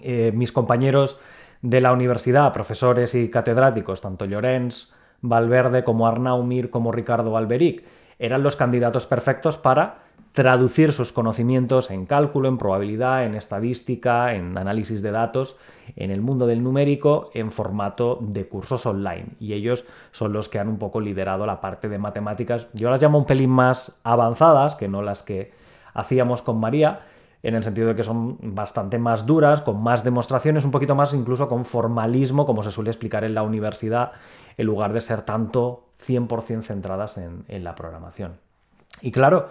Eh, 0.00 0.32
mis 0.34 0.52
compañeros 0.52 1.18
de 1.60 1.80
la 1.80 1.92
universidad, 1.92 2.52
profesores 2.52 3.14
y 3.14 3.30
catedráticos, 3.30 4.00
tanto 4.00 4.24
Llorens, 4.24 4.92
Valverde 5.20 5.84
como 5.84 6.06
Arnau 6.06 6.42
Mir 6.42 6.70
como 6.70 6.92
Ricardo 6.92 7.36
Alberic, 7.36 7.84
eran 8.18 8.42
los 8.42 8.56
candidatos 8.56 9.06
perfectos 9.06 9.56
para 9.56 10.04
traducir 10.32 10.92
sus 10.92 11.12
conocimientos 11.12 11.90
en 11.90 12.06
cálculo, 12.06 12.48
en 12.48 12.58
probabilidad, 12.58 13.24
en 13.24 13.34
estadística, 13.34 14.34
en 14.34 14.56
análisis 14.56 15.02
de 15.02 15.10
datos, 15.10 15.58
en 15.96 16.10
el 16.10 16.22
mundo 16.22 16.46
del 16.46 16.62
numérico, 16.62 17.30
en 17.34 17.52
formato 17.52 18.18
de 18.20 18.48
cursos 18.48 18.86
online. 18.86 19.26
Y 19.40 19.52
ellos 19.52 19.84
son 20.10 20.32
los 20.32 20.48
que 20.48 20.58
han 20.58 20.68
un 20.68 20.78
poco 20.78 21.00
liderado 21.00 21.44
la 21.44 21.60
parte 21.60 21.88
de 21.88 21.98
matemáticas. 21.98 22.68
Yo 22.72 22.90
las 22.90 23.02
llamo 23.02 23.18
un 23.18 23.26
pelín 23.26 23.50
más 23.50 24.00
avanzadas 24.04 24.74
que 24.74 24.88
no 24.88 25.02
las 25.02 25.22
que 25.22 25.52
hacíamos 25.92 26.40
con 26.40 26.58
María, 26.58 27.00
en 27.42 27.56
el 27.56 27.62
sentido 27.62 27.88
de 27.88 27.96
que 27.96 28.04
son 28.04 28.38
bastante 28.40 28.98
más 28.98 29.26
duras, 29.26 29.60
con 29.60 29.82
más 29.82 30.04
demostraciones, 30.04 30.64
un 30.64 30.70
poquito 30.70 30.94
más 30.94 31.12
incluso 31.12 31.48
con 31.48 31.64
formalismo, 31.64 32.46
como 32.46 32.62
se 32.62 32.70
suele 32.70 32.90
explicar 32.90 33.24
en 33.24 33.34
la 33.34 33.42
universidad, 33.42 34.12
en 34.56 34.64
lugar 34.64 34.92
de 34.92 35.00
ser 35.00 35.22
tanto 35.22 35.88
100% 36.06 36.62
centradas 36.62 37.18
en, 37.18 37.44
en 37.48 37.64
la 37.64 37.74
programación. 37.74 38.38
Y 39.00 39.10
claro, 39.10 39.48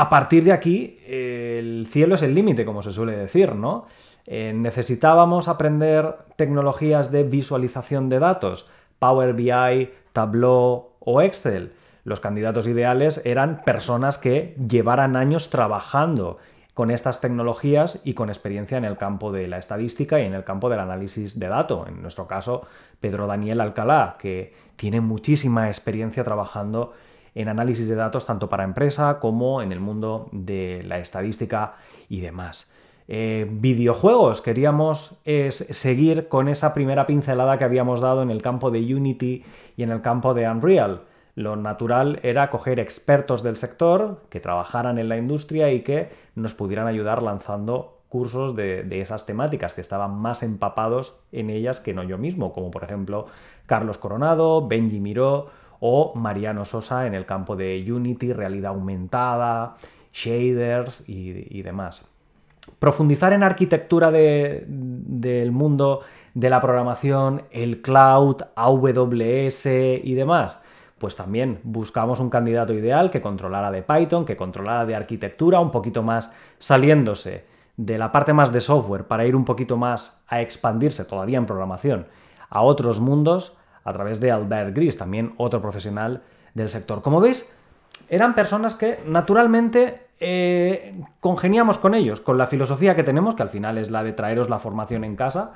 a 0.00 0.08
partir 0.10 0.44
de 0.44 0.52
aquí, 0.52 0.98
el 1.06 1.86
cielo 1.90 2.16
es 2.16 2.22
el 2.22 2.34
límite, 2.34 2.66
como 2.66 2.82
se 2.82 2.92
suele 2.92 3.16
decir, 3.16 3.54
¿no? 3.54 3.86
Eh, 4.26 4.52
necesitábamos 4.54 5.48
aprender 5.48 6.16
tecnologías 6.36 7.10
de 7.10 7.22
visualización 7.22 8.08
de 8.08 8.18
datos, 8.18 8.68
Power 8.98 9.32
BI, 9.32 9.90
Tableau 10.12 10.90
o 11.00 11.22
Excel. 11.22 11.72
Los 12.04 12.20
candidatos 12.20 12.66
ideales 12.66 13.22
eran 13.24 13.58
personas 13.64 14.18
que 14.18 14.54
llevaran 14.68 15.16
años 15.16 15.48
trabajando 15.48 16.38
con 16.74 16.90
estas 16.90 17.22
tecnologías 17.22 18.02
y 18.04 18.12
con 18.12 18.28
experiencia 18.28 18.76
en 18.76 18.84
el 18.84 18.98
campo 18.98 19.32
de 19.32 19.48
la 19.48 19.56
estadística 19.56 20.20
y 20.20 20.26
en 20.26 20.34
el 20.34 20.44
campo 20.44 20.68
del 20.68 20.80
análisis 20.80 21.38
de 21.38 21.48
datos. 21.48 21.88
En 21.88 22.02
nuestro 22.02 22.26
caso, 22.26 22.66
Pedro 23.00 23.26
Daniel 23.26 23.62
Alcalá, 23.62 24.16
que 24.18 24.52
tiene 24.76 25.00
muchísima 25.00 25.68
experiencia 25.68 26.22
trabajando 26.22 26.92
análisis 27.44 27.88
de 27.88 27.94
datos 27.94 28.26
tanto 28.26 28.48
para 28.48 28.64
empresa 28.64 29.18
como 29.20 29.62
en 29.62 29.72
el 29.72 29.80
mundo 29.80 30.28
de 30.32 30.82
la 30.86 30.98
estadística 30.98 31.74
y 32.08 32.20
demás. 32.20 32.70
Eh, 33.08 33.46
videojuegos, 33.48 34.40
queríamos 34.40 35.20
seguir 35.24 36.28
con 36.28 36.48
esa 36.48 36.74
primera 36.74 37.06
pincelada 37.06 37.56
que 37.56 37.64
habíamos 37.64 38.00
dado 38.00 38.22
en 38.22 38.30
el 38.30 38.42
campo 38.42 38.70
de 38.70 38.94
Unity 38.94 39.44
y 39.76 39.82
en 39.82 39.90
el 39.90 40.00
campo 40.00 40.34
de 40.34 40.48
Unreal. 40.48 41.02
Lo 41.36 41.54
natural 41.54 42.18
era 42.22 42.48
coger 42.48 42.80
expertos 42.80 43.42
del 43.42 43.56
sector 43.56 44.22
que 44.30 44.40
trabajaran 44.40 44.98
en 44.98 45.10
la 45.10 45.18
industria 45.18 45.70
y 45.70 45.82
que 45.82 46.08
nos 46.34 46.54
pudieran 46.54 46.86
ayudar 46.86 47.22
lanzando 47.22 47.98
cursos 48.08 48.56
de, 48.56 48.86
esas 49.00 49.26
temáticas 49.26 49.74
que 49.74 49.82
estaban 49.82 50.16
más 50.16 50.42
empapados 50.42 51.20
en 51.32 51.50
ellas 51.50 51.80
que 51.80 51.92
no 51.92 52.02
yo 52.04 52.16
mismo, 52.16 52.54
como 52.54 52.70
por 52.70 52.84
ejemplo 52.84 53.26
Carlos 53.66 53.98
Coronado, 53.98 54.66
Benji 54.66 54.98
Miró 54.98 55.50
o 55.80 56.14
Mariano 56.14 56.64
Sosa 56.64 57.06
en 57.06 57.14
el 57.14 57.26
campo 57.26 57.56
de 57.56 57.84
Unity, 57.90 58.32
realidad 58.32 58.72
aumentada, 58.72 59.74
shaders 60.12 61.02
y, 61.06 61.62
demás. 61.62 62.04
Profundizar 62.78 63.32
en 63.32 63.42
arquitectura 63.42 64.10
del 64.10 65.52
mundo 65.52 66.00
de 66.34 66.50
la 66.50 66.60
programación, 66.60 67.42
el 67.50 67.82
cloud, 67.82 68.42
AWS 68.54 69.66
y 69.66 70.14
demás 70.14 70.60
pues 70.98 71.14
también 71.14 71.60
buscamos 71.62 72.20
un 72.20 72.30
candidato 72.30 72.72
ideal 72.72 73.10
que 73.10 73.20
controlara 73.20 73.70
de 73.70 73.82
Python, 73.82 74.24
que 74.24 74.36
controlara 74.36 74.86
de 74.86 74.94
arquitectura, 74.94 75.60
un 75.60 75.70
poquito 75.70 76.02
más 76.02 76.32
saliéndose 76.58 77.44
de 77.76 77.98
la 77.98 78.12
parte 78.12 78.32
más 78.32 78.52
de 78.52 78.60
software 78.60 79.06
para 79.06 79.26
ir 79.26 79.36
un 79.36 79.44
poquito 79.44 79.76
más 79.76 80.22
a 80.26 80.40
expandirse 80.40 81.04
todavía 81.04 81.36
en 81.36 81.46
programación 81.46 82.06
a 82.48 82.62
otros 82.62 83.00
mundos 83.00 83.58
a 83.86 83.92
través 83.92 84.20
de 84.20 84.32
Albert 84.32 84.74
Gris, 84.74 84.98
también 84.98 85.32
otro 85.38 85.62
profesional 85.62 86.22
del 86.54 86.68
sector. 86.68 87.02
Como 87.02 87.20
veis, 87.20 87.48
eran 88.08 88.34
personas 88.34 88.74
que 88.74 88.98
naturalmente 89.06 90.08
eh, 90.18 91.00
congeniamos 91.20 91.78
con 91.78 91.94
ellos, 91.94 92.20
con 92.20 92.36
la 92.36 92.48
filosofía 92.48 92.96
que 92.96 93.04
tenemos, 93.04 93.36
que 93.36 93.44
al 93.44 93.48
final 93.48 93.78
es 93.78 93.90
la 93.90 94.02
de 94.02 94.12
traeros 94.12 94.50
la 94.50 94.58
formación 94.58 95.04
en 95.04 95.14
casa, 95.14 95.52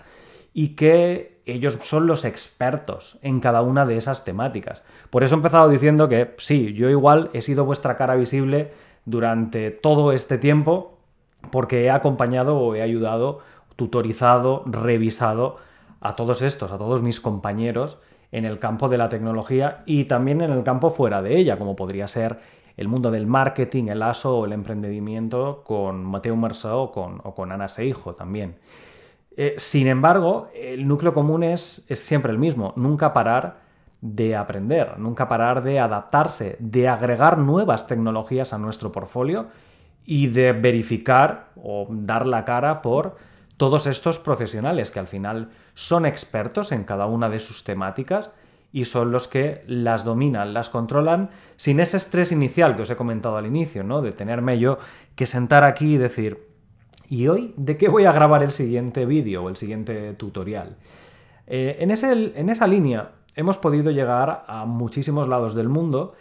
y 0.55 0.77
que 0.77 1.43
ellos 1.45 1.79
son 1.81 2.07
los 2.07 2.25
expertos 2.25 3.19
en 3.23 3.41
cada 3.41 3.63
una 3.63 3.85
de 3.85 3.97
esas 3.97 4.25
temáticas. 4.25 4.83
Por 5.11 5.25
eso 5.25 5.35
he 5.35 5.39
empezado 5.39 5.69
diciendo 5.69 6.09
que 6.09 6.35
sí, 6.39 6.73
yo 6.75 6.89
igual 6.89 7.31
he 7.33 7.43
sido 7.43 7.65
vuestra 7.65 7.97
cara 7.97 8.15
visible 8.15 8.73
durante 9.05 9.73
todo 9.73 10.13
este 10.13 10.39
tiempo 10.39 10.99
porque 11.51 11.85
he 11.85 11.91
acompañado 11.91 12.59
o 12.59 12.75
he 12.77 12.83
ayudado, 12.83 13.41
tutorizado, 13.75 14.63
revisado 14.67 15.57
a 16.01 16.15
todos 16.15 16.43
estos, 16.43 16.71
a 16.71 16.79
todos 16.79 17.03
mis 17.03 17.21
compañeros 17.21 18.01
en 18.33 18.45
el 18.45 18.59
campo 18.59 18.89
de 18.89 18.99
la 18.99 19.09
tecnología 19.09 19.83
y 19.87 20.05
también 20.05 20.41
en 20.41 20.51
el 20.51 20.63
campo 20.63 20.91
fuera 20.91 21.23
de 21.23 21.37
ella, 21.37 21.59
como 21.59 21.77
podría 21.77 22.07
ser 22.07 22.39
el 22.77 22.89
mundo 22.89 23.11
del 23.11 23.27
marketing, 23.27 23.89
el 23.89 24.03
ASO 24.03 24.39
o 24.39 24.45
el 24.47 24.53
emprendimiento 24.53 25.63
con 25.65 26.05
Mateo 26.05 26.37
Merceau 26.37 26.79
o 26.79 26.93
con, 26.93 27.21
o 27.25 27.35
con 27.35 27.53
Ana 27.53 27.69
Seijo 27.69 28.15
también. 28.15 28.57
Eh, 29.37 29.55
sin 29.59 29.87
embargo, 29.87 30.49
el 30.55 30.87
núcleo 30.87 31.15
común 31.15 31.43
es, 31.43 31.87
siempre 31.93 32.33
el 32.33 32.39
mismo, 32.39 32.73
nunca 32.77 33.13
parar 33.13 33.61
de 34.01 34.35
aprender, 34.35 34.99
nunca 34.99 35.29
parar 35.29 35.63
de 35.63 35.79
adaptarse, 35.79 36.57
de 36.59 36.89
agregar 36.89 37.39
nuevas 37.39 37.87
tecnologías 37.87 38.53
a 38.53 38.59
nuestro 38.59 38.93
portfolio 38.93 39.47
y 40.05 40.27
de 40.29 40.53
verificar 40.53 41.51
o 41.57 41.87
dar 41.91 42.27
la 42.27 42.45
cara 42.45 42.83
por 42.83 43.17
todos 43.61 43.87
estos 43.87 44.19
profesionales 44.19 44.91
que 44.91 45.01
al 45.01 45.07
final 45.07 45.51
son 45.75 46.07
expertos 46.07 46.73
en 46.73 46.85
cada 46.85 47.05
una 47.05 47.29
de 47.29 47.41
sus 47.41 47.63
temáticas 47.63 48.31
y 48.73 48.87
son 48.87 49.13
los 49.13 49.29
que 49.29 49.65
las 49.67 50.03
dominan, 50.03 50.55
las 50.55 50.71
controlan 50.71 51.29
sin 51.57 51.79
ese 51.79 51.99
estrés 51.99 52.33
inicial 52.33 52.75
que 52.75 52.83
os 52.83 52.91
he 52.91 52.97
comentado 52.97 53.37
al 53.37 53.45
inicio, 53.45 53.85
¿no? 53.85 54.01
De 54.01 54.13
tenerme 54.13 54.59
yo 54.59 54.79
que 55.15 55.27
sentar 55.27 55.65
aquí 55.65 55.97
y 55.97 55.99
decir, 55.99 56.49
¿Y 57.11 57.29
hoy 57.29 57.53
de 57.59 57.77
qué 57.77 57.91
voy 57.91 58.07
a 58.07 58.13
grabar 58.13 58.43
el 58.43 58.51
siguiente 58.51 59.05
vídeo 59.05 59.45
o 59.45 59.51
el 59.51 59.57
siguiente 59.57 60.15
tutorial? 60.15 60.79
Eh, 61.47 61.77
en, 61.81 61.91
en 61.91 62.49
esa 62.49 62.67
línea 62.67 63.11
hemos 63.35 63.59
podido 63.59 63.91
llegar 63.91 64.45
a 64.47 64.65
muchísimos 64.65 65.29
lados 65.29 65.55
del 65.55 65.69
mundo 65.69 66.15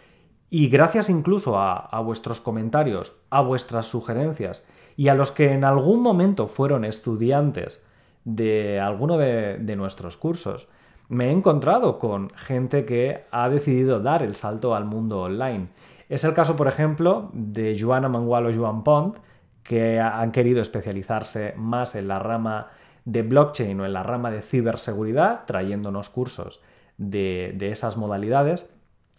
y 0.49 0.67
gracias 0.67 1.09
incluso 1.09 1.57
a, 1.57 2.01
vuestros 2.01 2.41
comentarios, 2.41 3.13
a 3.29 3.39
vuestras 3.39 3.85
sugerencias 3.85 4.67
y 4.99 5.07
a 5.07 5.15
los 5.15 5.31
que 5.31 5.53
en 5.53 5.63
algún 5.63 6.01
momento 6.01 6.47
fueron 6.47 6.83
estudiantes 6.83 7.81
de 8.25 8.81
alguno 8.81 9.17
de, 9.17 9.57
de 9.57 9.77
nuestros 9.77 10.17
cursos, 10.17 10.67
me 11.07 11.27
he 11.27 11.31
encontrado 11.31 11.99
con 11.99 12.31
gente 12.31 12.83
que 12.83 13.23
ha 13.31 13.47
decidido 13.47 14.01
dar 14.01 14.23
el 14.23 14.35
salto 14.35 14.75
al 14.75 14.83
mundo 14.83 15.21
online. 15.21 15.69
Es 16.09 16.25
el 16.25 16.33
caso, 16.33 16.57
por 16.57 16.67
ejemplo, 16.67 17.29
de 17.31 17.77
Joana 17.79 18.09
Mangualo 18.09 18.53
Joan 18.53 18.83
Pont, 18.83 19.19
que 19.63 20.01
han 20.01 20.33
querido 20.33 20.61
especializarse 20.61 21.53
más 21.55 21.95
en 21.95 22.09
la 22.09 22.19
rama 22.19 22.67
de 23.05 23.21
blockchain 23.21 23.79
o 23.79 23.85
en 23.85 23.93
la 23.93 24.03
rama 24.03 24.31
de 24.31 24.41
ciberseguridad, 24.41 25.45
trayéndonos 25.45 26.09
cursos 26.09 26.59
de, 26.97 27.55
esas 27.71 27.95
modalidades. 27.95 28.69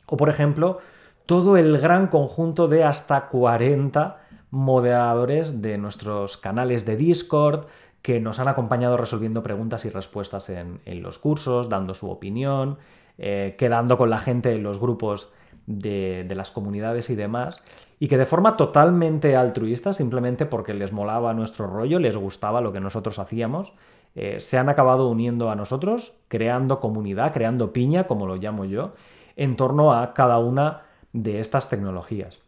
O, 0.04 0.18
por 0.18 0.28
ejemplo, 0.28 0.80
todo 1.24 1.56
el 1.56 1.78
gran 1.78 2.08
conjunto 2.08 2.68
de 2.68 2.84
hasta 2.84 3.28
40 3.28 4.19
moderadores 4.50 5.62
de 5.62 5.78
nuestros 5.78 6.36
canales 6.36 6.84
de 6.86 6.96
Discord 6.96 7.66
que 8.02 8.20
nos 8.20 8.38
han 8.38 8.48
acompañado 8.48 8.96
resolviendo 8.96 9.42
preguntas 9.42 9.84
y 9.84 9.90
respuestas 9.90 10.48
en, 10.48 10.80
los 11.02 11.18
cursos, 11.18 11.68
dando 11.68 11.94
su 11.94 12.10
opinión, 12.10 12.78
eh, 13.18 13.54
quedando 13.58 13.98
con 13.98 14.10
la 14.10 14.18
gente 14.18 14.54
en 14.54 14.62
los 14.62 14.80
grupos 14.80 15.30
de, 15.66 16.26
las 16.34 16.50
comunidades 16.50 17.10
y 17.10 17.14
demás, 17.14 17.62
y 17.98 18.08
que 18.08 18.16
de 18.16 18.26
forma 18.26 18.56
totalmente 18.56 19.36
altruista, 19.36 19.92
simplemente 19.92 20.46
porque 20.46 20.72
les 20.72 20.92
molaba 20.92 21.34
nuestro 21.34 21.66
rollo, 21.66 21.98
les 21.98 22.16
gustaba 22.16 22.60
lo 22.60 22.72
que 22.72 22.80
nosotros 22.80 23.18
hacíamos, 23.18 23.74
eh, 24.14 24.40
se 24.40 24.58
han 24.58 24.68
acabado 24.68 25.08
uniendo 25.08 25.50
a 25.50 25.54
nosotros, 25.54 26.14
creando 26.28 26.80
comunidad, 26.80 27.32
creando 27.32 27.72
piña, 27.72 28.06
como 28.06 28.26
lo 28.26 28.36
llamo 28.36 28.64
yo, 28.64 28.94
en 29.36 29.56
torno 29.56 29.92
a 29.92 30.14
cada 30.14 30.38
una 30.38 30.82
de 31.12 31.40
estas 31.40 31.68
tecnologías. 31.68 32.40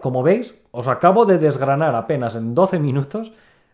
Como 0.00 0.22
veis, 0.22 0.54
os 0.78 0.86
acabo 0.86 1.26
de 1.26 1.42
desgranar 1.42 1.96
apenas 1.96 2.36
en 2.36 2.54
12 2.54 2.78
minutos 2.78 3.32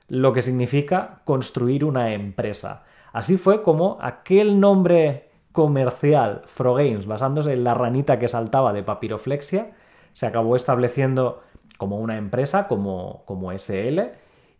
lo 0.08 0.32
que 0.32 0.40
significa 0.40 1.20
construir 1.26 1.84
una 1.84 2.14
empresa. 2.14 2.84
Así 3.12 3.36
fue 3.36 3.60
como 3.60 3.98
aquel 4.00 4.58
nombre 4.58 5.28
comercial 5.52 6.40
Frogames, 6.46 7.04
basándose 7.04 7.52
en 7.52 7.62
la 7.62 7.74
ranita 7.74 8.18
que 8.18 8.26
saltaba 8.26 8.72
de 8.72 8.82
papiroflexia, 8.82 9.72
se 10.14 10.24
acabó 10.24 10.56
estableciendo 10.56 11.42
como 11.76 11.98
una 11.98 12.16
empresa, 12.16 12.68
como, 12.68 13.22
como 13.26 13.52
SL, 13.52 14.00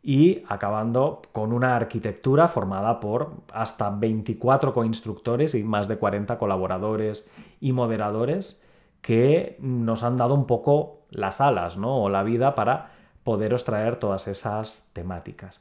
y 0.03 0.43
acabando 0.47 1.23
con 1.33 1.51
una 1.51 1.77
arquitectura 1.77 2.47
formada 2.47 3.01
por 3.01 3.37
hasta 3.55 3.89
24 3.89 4.75
coinstructores 4.75 5.55
y 5.55 5.65
más 5.65 5.89
de 5.89 5.97
40 5.97 6.37
colaboradores 6.37 7.27
y 7.59 7.73
moderadores 7.73 8.61
que 9.01 9.57
nos 9.61 10.03
han 10.03 10.19
dado 10.19 10.35
un 10.35 10.47
poco 10.47 11.04
las 11.15 11.41
alas 11.41 11.77
¿no? 11.77 12.03
o 12.03 12.09
la 12.09 12.23
vida 12.23 12.55
para 12.55 12.91
poderos 13.23 13.65
traer 13.65 13.97
todas 13.97 14.29
esas 14.29 14.91
temáticas. 14.93 15.61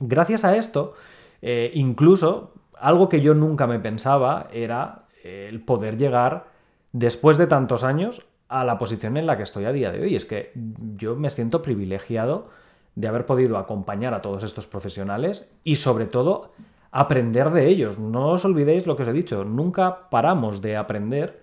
Gracias 0.00 0.44
a 0.44 0.56
esto, 0.56 0.94
eh, 1.42 1.70
incluso 1.74 2.52
algo 2.78 3.08
que 3.08 3.20
yo 3.20 3.34
nunca 3.34 3.66
me 3.66 3.78
pensaba 3.78 4.48
era 4.52 5.04
el 5.22 5.64
poder 5.64 5.96
llegar, 5.96 6.46
después 6.92 7.36
de 7.36 7.46
tantos 7.46 7.84
años, 7.84 8.24
a 8.48 8.64
la 8.64 8.78
posición 8.78 9.16
en 9.16 9.26
la 9.26 9.36
que 9.36 9.42
estoy 9.42 9.66
a 9.66 9.72
día 9.72 9.92
de 9.92 10.00
hoy. 10.00 10.16
Es 10.16 10.24
que 10.24 10.52
yo 10.96 11.16
me 11.16 11.30
siento 11.30 11.62
privilegiado 11.62 12.48
de 12.94 13.08
haber 13.08 13.26
podido 13.26 13.58
acompañar 13.58 14.14
a 14.14 14.22
todos 14.22 14.42
estos 14.42 14.66
profesionales 14.66 15.48
y 15.64 15.76
sobre 15.76 16.06
todo 16.06 16.52
aprender 16.90 17.50
de 17.50 17.68
ellos. 17.68 17.98
No 17.98 18.30
os 18.30 18.44
olvidéis 18.44 18.86
lo 18.86 18.96
que 18.96 19.02
os 19.02 19.08
he 19.08 19.12
dicho, 19.12 19.44
nunca 19.44 20.08
paramos 20.10 20.62
de 20.62 20.76
aprender 20.76 21.40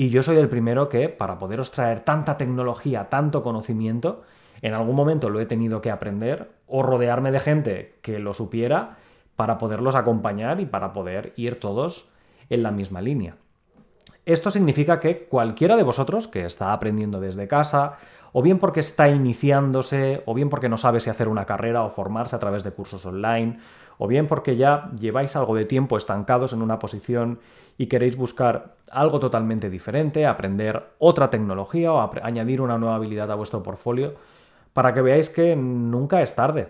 y 0.00 0.10
yo 0.10 0.22
soy 0.22 0.36
el 0.36 0.48
primero 0.48 0.88
que, 0.88 1.08
para 1.08 1.40
poderos 1.40 1.72
traer 1.72 1.98
tanta 1.98 2.36
tecnología, 2.36 3.08
tanto 3.08 3.42
conocimiento, 3.42 4.22
en 4.62 4.72
algún 4.72 4.94
momento 4.94 5.28
lo 5.28 5.40
he 5.40 5.46
tenido 5.46 5.80
que 5.80 5.90
aprender 5.90 6.52
o 6.68 6.84
rodearme 6.84 7.32
de 7.32 7.40
gente 7.40 7.98
que 8.00 8.20
lo 8.20 8.32
supiera 8.32 8.98
para 9.34 9.58
poderlos 9.58 9.96
acompañar 9.96 10.60
y 10.60 10.66
para 10.66 10.92
poder 10.92 11.32
ir 11.34 11.58
todos 11.58 12.08
en 12.48 12.62
la 12.62 12.70
misma 12.70 13.02
línea. 13.02 13.38
Esto 14.24 14.52
significa 14.52 15.00
que 15.00 15.24
cualquiera 15.24 15.76
de 15.76 15.82
vosotros 15.82 16.28
que 16.28 16.44
está 16.44 16.72
aprendiendo 16.72 17.18
desde 17.18 17.48
casa 17.48 17.96
o 18.32 18.42
bien 18.42 18.58
porque 18.58 18.80
está 18.80 19.08
iniciándose, 19.08 20.22
o 20.26 20.34
bien 20.34 20.50
porque 20.50 20.68
no 20.68 20.76
sabe 20.76 21.00
si 21.00 21.10
hacer 21.10 21.28
una 21.28 21.46
carrera 21.46 21.84
o 21.84 21.90
formarse 21.90 22.36
a 22.36 22.38
través 22.38 22.64
de 22.64 22.72
cursos 22.72 23.04
online, 23.06 23.58
o 23.98 24.06
bien 24.06 24.26
porque 24.26 24.56
ya 24.56 24.90
lleváis 24.98 25.36
algo 25.36 25.54
de 25.54 25.64
tiempo 25.64 25.96
estancados 25.96 26.52
en 26.52 26.62
una 26.62 26.78
posición 26.78 27.40
y 27.76 27.86
queréis 27.86 28.16
buscar 28.16 28.76
algo 28.90 29.20
totalmente 29.20 29.70
diferente, 29.70 30.26
aprender 30.26 30.90
otra 30.98 31.30
tecnología 31.30 31.92
o 31.92 32.10
añadir 32.22 32.60
una 32.60 32.78
nueva 32.78 32.96
habilidad 32.96 33.30
a 33.30 33.34
vuestro 33.34 33.62
portfolio, 33.62 34.14
para 34.72 34.94
que 34.94 35.02
veáis 35.02 35.30
que 35.30 35.56
nunca 35.56 36.22
es 36.22 36.34
tarde. 36.34 36.68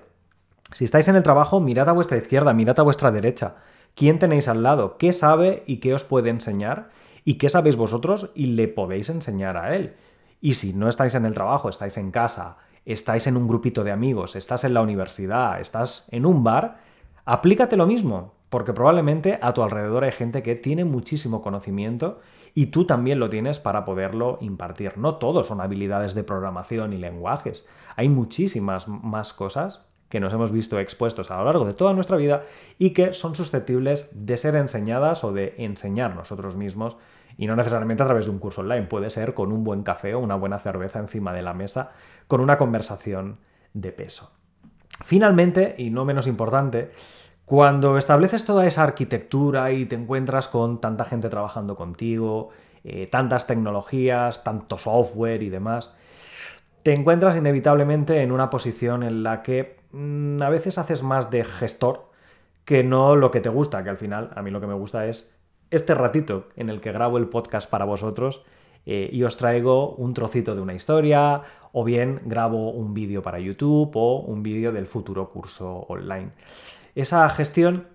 Si 0.73 0.85
estáis 0.85 1.09
en 1.09 1.17
el 1.17 1.23
trabajo, 1.23 1.61
mirad 1.61 1.89
a 1.89 1.93
vuestra 1.93 2.19
izquierda, 2.19 2.53
mirad 2.53 2.79
a 2.79 2.83
vuestra 2.83 3.11
derecha. 3.11 3.57
¿Quién 3.95 4.19
tenéis 4.19 4.49
al 4.49 4.63
lado? 4.63 4.97
¿Qué 4.99 5.13
sabe 5.13 5.63
y 5.67 5.79
qué 5.79 5.95
os 5.95 6.05
puede 6.05 6.31
enseñar? 6.31 6.91
¿Y 7.25 7.35
qué 7.35 7.49
sabéis 7.49 7.77
vosotros 7.77 8.31
y 8.35 8.47
le 8.47 8.69
podéis 8.69 9.09
enseñar 9.09 9.57
a 9.57 9.75
él? 9.75 9.95
Y 10.41 10.55
si 10.55 10.73
no 10.73 10.89
estáis 10.89 11.15
en 11.15 11.25
el 11.25 11.35
trabajo, 11.35 11.69
estáis 11.69 11.97
en 11.97 12.11
casa, 12.11 12.59
estáis 12.85 13.27
en 13.27 13.37
un 13.37 13.49
grupito 13.49 13.85
de 13.85 13.91
amigos, 13.91 14.37
estás 14.37 14.65
en 14.65 14.75
la 14.75 14.81
universidad, 14.81 15.61
estás 15.61 16.07
en 16.11 16.25
un 16.25 16.45
bar, 16.45 16.81
aplícate 17.25 17.77
lo 17.77 17.87
mismo, 17.87 18.35
porque 18.49 18.73
probablemente 18.73 19.39
a 19.43 19.53
tu 19.53 19.63
alrededor 19.63 20.05
hay 20.05 20.13
gente 20.13 20.43
que 20.43 20.55
tiene 20.55 20.85
muchísimo 20.85 21.43
conocimiento 21.43 22.21
y 22.55 22.67
tú 22.67 22.87
también 22.87 23.19
lo 23.21 23.29
tienes 23.29 23.59
para 23.59 23.85
poderlo 23.85 24.39
impartir. 24.41 24.97
No 24.97 25.17
todos 25.17 25.49
son 25.49 25.61
habilidades 25.61 26.15
de 26.15 26.25
programación 26.25 26.93
y 26.93 26.99
lenguajes, 26.99 27.67
hay 27.97 28.09
muchísimas 28.09 28.89
más 28.89 29.33
cosas 29.33 29.85
que 30.09 30.21
nos 30.21 30.33
hemos 30.33 30.53
visto 30.53 30.79
expuestos 30.79 31.31
a 31.31 31.37
lo 31.37 31.45
largo 31.45 31.67
de 31.67 31.75
toda 31.75 31.93
nuestra 31.93 32.17
vida 32.17 32.45
y 32.79 32.91
que 32.91 33.13
son 33.13 33.35
susceptibles 33.35 34.09
de 34.13 34.37
ser 34.37 34.57
enseñadas 34.57 35.23
o 35.25 35.33
de 35.33 35.55
enseñar 35.59 36.17
nosotros 36.17 36.57
mismos 36.57 36.97
y 37.39 37.47
no 37.47 37.57
necesariamente 37.57 38.03
a 38.03 38.07
través 38.07 38.27
de 38.27 38.33
un 38.33 38.41
curso 38.41 38.61
online, 38.61 38.83
puede 38.83 39.09
ser 39.11 39.33
con 39.33 39.53
un 39.53 39.63
buen 39.63 39.85
café 39.85 40.15
o 40.15 40.19
una 40.19 40.35
buena 40.35 40.59
cerveza 40.59 40.99
encima 40.99 41.33
de 41.33 41.43
la 41.43 41.55
mesa, 41.55 41.93
con 42.27 42.41
una 42.41 42.59
conversación 42.59 43.39
de 43.73 43.93
peso. 43.93 44.33
Finalmente, 45.05 45.77
y 45.79 45.91
no 45.91 46.05
menos 46.05 46.27
importante, 46.27 46.91
cuando 47.45 47.97
estableces 47.97 48.45
toda 48.45 48.67
esa 48.67 48.83
arquitectura 48.83 49.71
y 49.71 49.87
te 49.87 49.95
encuentras 49.95 50.49
con 50.49 50.81
tanta 50.81 51.05
gente 51.05 51.29
trabajando 51.29 51.77
contigo, 51.77 52.51
eh, 52.83 53.07
tantas 53.07 53.47
tecnologías, 53.47 54.43
tanto 54.43 54.77
software 54.77 55.43
y 55.45 55.49
demás, 55.49 55.95
te 56.83 56.93
encuentras 56.93 57.37
inevitablemente 57.37 58.21
en 58.21 58.33
una 58.33 58.51
posición 58.51 59.05
en 59.05 59.23
la 59.23 59.43
que 59.43 59.77
mm, 59.93 60.43
a 60.43 60.51
veces 60.51 60.77
haces 60.77 61.05
más 61.05 61.31
de 61.31 61.45
gestor 61.45 62.11
que 62.65 62.83
no 62.83 63.15
lo 63.15 63.31
que 63.31 63.41
te 63.41 63.49
gusta, 63.49 63.85
que 63.85 63.91
al 63.91 63.97
final 63.97 64.31
a 64.35 64.43
mí 64.43 64.51
lo 64.51 64.61
que 64.61 64.67
me 64.67 64.75
gusta 64.75 65.07
es 65.07 65.38
este 65.71 65.95
ratito 65.95 66.49
en 66.57 66.71
el 66.71 66.81
que 66.81 66.93
grabo 66.93 67.19
el 67.19 67.29
podcast 67.29 67.69
para 67.69 67.85
vosotros 67.85 68.43
eh, 68.87 69.11
y 69.13 69.23
os 69.23 69.37
traigo 69.37 69.95
un 69.97 70.15
trocito 70.15 70.55
de 70.55 70.63
una 70.63 70.75
historia 70.75 71.43
o 71.73 71.85
bien 71.85 72.21
grabo 72.25 72.71
un 72.71 72.95
vídeo 72.95 73.23
para 73.23 73.39
YouTube 73.39 73.91
o 73.95 74.21
un 74.21 74.43
vídeo 74.43 74.73
del 74.73 74.87
futuro 74.87 75.31
curso 75.31 75.81
online. 75.89 76.31
Esa 76.95 77.29
gestión 77.31 77.87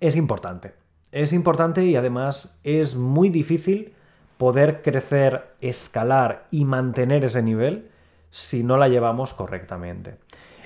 es 0.00 0.16
importante. 0.16 0.74
Es 1.12 1.32
importante 1.32 1.84
y 1.84 1.96
además 1.96 2.60
es 2.64 2.96
muy 2.96 3.28
difícil 3.28 3.94
poder 4.38 4.82
crecer, 4.82 5.54
escalar 5.60 6.48
y 6.50 6.64
mantener 6.64 7.24
ese 7.24 7.42
nivel 7.42 7.90
si 8.30 8.64
no 8.64 8.76
la 8.76 8.88
llevamos 8.88 9.32
correctamente. 9.32 10.16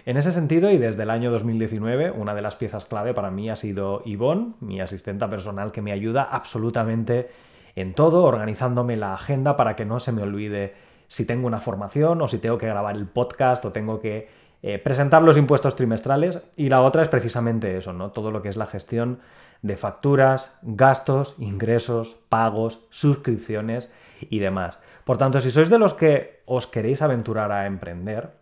En 0.09 0.17
ese 0.17 0.33
sentido, 0.33 0.71
y 0.71 0.79
desde 0.79 1.03
el 1.03 1.11
año 1.11 1.31
2019, 1.31 2.13
una 2.13 2.35
de 2.35 2.41
las 2.41 2.57
piezas 2.57 2.87
clave 2.87 3.13
para 3.13 3.31
mí 3.31 3.51
ha 3.51 3.57
sido 3.57 4.03
Yvonne, 4.07 4.55
mi 4.61 4.81
asistenta 4.81 5.29
personal 5.29 5.71
que 5.71 5.83
me 5.83 5.93
ayuda 5.93 6.23
absolutamente 6.23 7.29
en 7.77 7.93
todo, 7.93 8.25
organizándome 8.25 8.97
la 8.97 9.13
agenda 9.13 9.55
para 9.59 9.77
que 9.77 9.85
no 9.85 10.01
se 10.01 10.13
me 10.13 10.23
olvide 10.23 10.73
si 11.09 11.27
tengo 11.27 11.47
una 11.47 11.61
formación 11.61 12.23
o 12.23 12.27
si 12.27 12.39
tengo 12.39 12.57
que 12.57 12.69
grabar 12.69 12.97
el 12.97 13.05
podcast 13.05 13.63
o 13.67 13.71
tengo 13.71 14.01
que 14.01 14.31
eh, 14.63 14.79
presentar 14.79 15.21
los 15.21 15.37
impuestos 15.37 15.77
trimestrales. 15.77 16.41
Y 16.57 16.71
la 16.71 16.81
otra 16.81 17.03
es 17.03 17.09
precisamente 17.11 17.77
eso, 17.77 17.93
¿no? 17.93 18.11
Todo 18.11 18.31
lo 18.31 18.41
que 18.41 18.49
es 18.49 18.57
la 18.57 18.67
gestión 18.67 19.19
de 19.61 19.77
facturas, 19.77 20.59
gastos, 20.63 21.35
ingresos, 21.37 22.15
pagos, 22.31 22.87
suscripciones 22.89 23.93
y 24.21 24.39
demás. 24.39 24.79
Por 25.05 25.19
tanto, 25.19 25.39
si 25.43 25.51
sois 25.51 25.69
de 25.69 25.79
los 25.79 25.93
que 25.93 26.41
os 26.47 26.67
queréis 26.67 27.03
aventurar 27.03 27.53
a 27.53 27.67
emprender, 27.67 28.38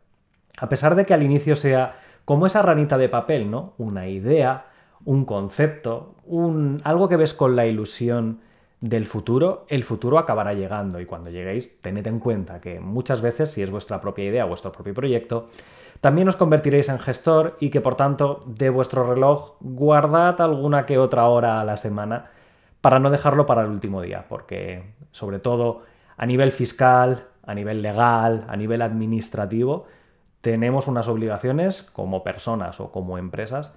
a 0.58 0.68
pesar 0.68 0.94
de 0.94 1.04
que 1.04 1.14
al 1.14 1.22
inicio 1.22 1.56
sea 1.56 1.96
como 2.24 2.46
esa 2.46 2.62
ranita 2.62 2.98
de 2.98 3.08
papel, 3.08 3.50
¿no? 3.50 3.74
Una 3.78 4.08
idea, 4.08 4.66
un 5.04 5.24
concepto, 5.24 6.16
un, 6.24 6.80
algo 6.84 7.08
que 7.08 7.16
ves 7.16 7.34
con 7.34 7.56
la 7.56 7.66
ilusión 7.66 8.40
del 8.80 9.06
futuro, 9.06 9.64
el 9.68 9.84
futuro 9.84 10.18
acabará 10.18 10.52
llegando 10.52 11.00
y 11.00 11.06
cuando 11.06 11.30
lleguéis 11.30 11.80
tened 11.80 12.06
en 12.06 12.18
cuenta 12.18 12.60
que 12.60 12.78
muchas 12.80 13.22
veces, 13.22 13.50
si 13.50 13.62
es 13.62 13.70
vuestra 13.70 14.00
propia 14.00 14.26
idea, 14.26 14.44
vuestro 14.44 14.72
propio 14.72 14.92
proyecto, 14.92 15.46
también 16.00 16.28
os 16.28 16.36
convertiréis 16.36 16.88
en 16.88 16.98
gestor 16.98 17.56
y 17.58 17.70
que 17.70 17.80
por 17.80 17.94
tanto 17.94 18.44
de 18.46 18.68
vuestro 18.68 19.06
reloj 19.06 19.54
guardad 19.60 20.40
alguna 20.40 20.84
que 20.84 20.98
otra 20.98 21.26
hora 21.26 21.60
a 21.60 21.64
la 21.64 21.76
semana 21.76 22.30
para 22.80 22.98
no 22.98 23.10
dejarlo 23.10 23.46
para 23.46 23.62
el 23.62 23.68
último 23.68 24.02
día, 24.02 24.26
porque 24.28 24.94
sobre 25.10 25.38
todo 25.38 25.82
a 26.16 26.26
nivel 26.26 26.52
fiscal, 26.52 27.26
a 27.44 27.54
nivel 27.54 27.80
legal, 27.80 28.44
a 28.48 28.56
nivel 28.56 28.82
administrativo, 28.82 29.86
tenemos 30.46 30.86
unas 30.86 31.08
obligaciones 31.08 31.82
como 31.82 32.22
personas 32.22 32.78
o 32.78 32.92
como 32.92 33.18
empresas 33.18 33.74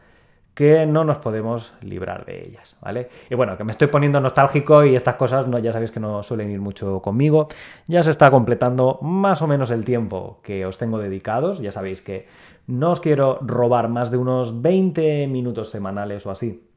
que 0.53 0.86
no 0.86 1.03
nos 1.03 1.17
podemos 1.17 1.73
librar 1.82 2.27
de 2.27 2.45
ellas, 2.45 2.75
¿vale? 2.79 3.10
Y 3.27 3.34
bueno, 3.34 3.58
que 3.58 3.63
me 3.63 3.71
estoy 3.71 3.88
poniendo 3.88 4.19
nostálgico 4.19 4.86
y 4.86 4.95
estas 4.95 5.15
cosas 5.15 5.47
no, 5.47 5.58
ya 5.58 5.71
sabéis 5.71 5.89
que 5.89 5.99
no 5.99 6.21
suelen 6.21 6.51
ir 6.51 6.62
mucho 6.62 7.01
conmigo. 7.01 7.47
Ya 7.88 8.03
se 8.03 8.12
está 8.12 8.29
completando 8.29 8.99
más 9.01 9.41
o 9.41 9.47
menos 9.47 9.71
el 9.71 9.84
tiempo 9.84 10.41
que 10.43 10.63
os 10.67 10.77
tengo 10.77 10.99
dedicados. 10.99 11.60
Ya 11.60 11.71
sabéis 11.71 12.03
que 12.03 12.27
no 12.67 12.91
os 12.91 13.01
quiero 13.01 13.39
robar 13.41 13.89
más 13.89 14.12
de 14.12 14.17
unos 14.17 14.62
20 14.62 15.25
minutos 15.25 15.71
semanales 15.71 16.27
o 16.27 16.29
así 16.29 16.69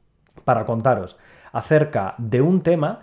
para 0.46 0.64
contaros 0.64 1.18
acerca 1.52 2.14
de 2.16 2.40
un 2.40 2.62
tema 2.62 3.00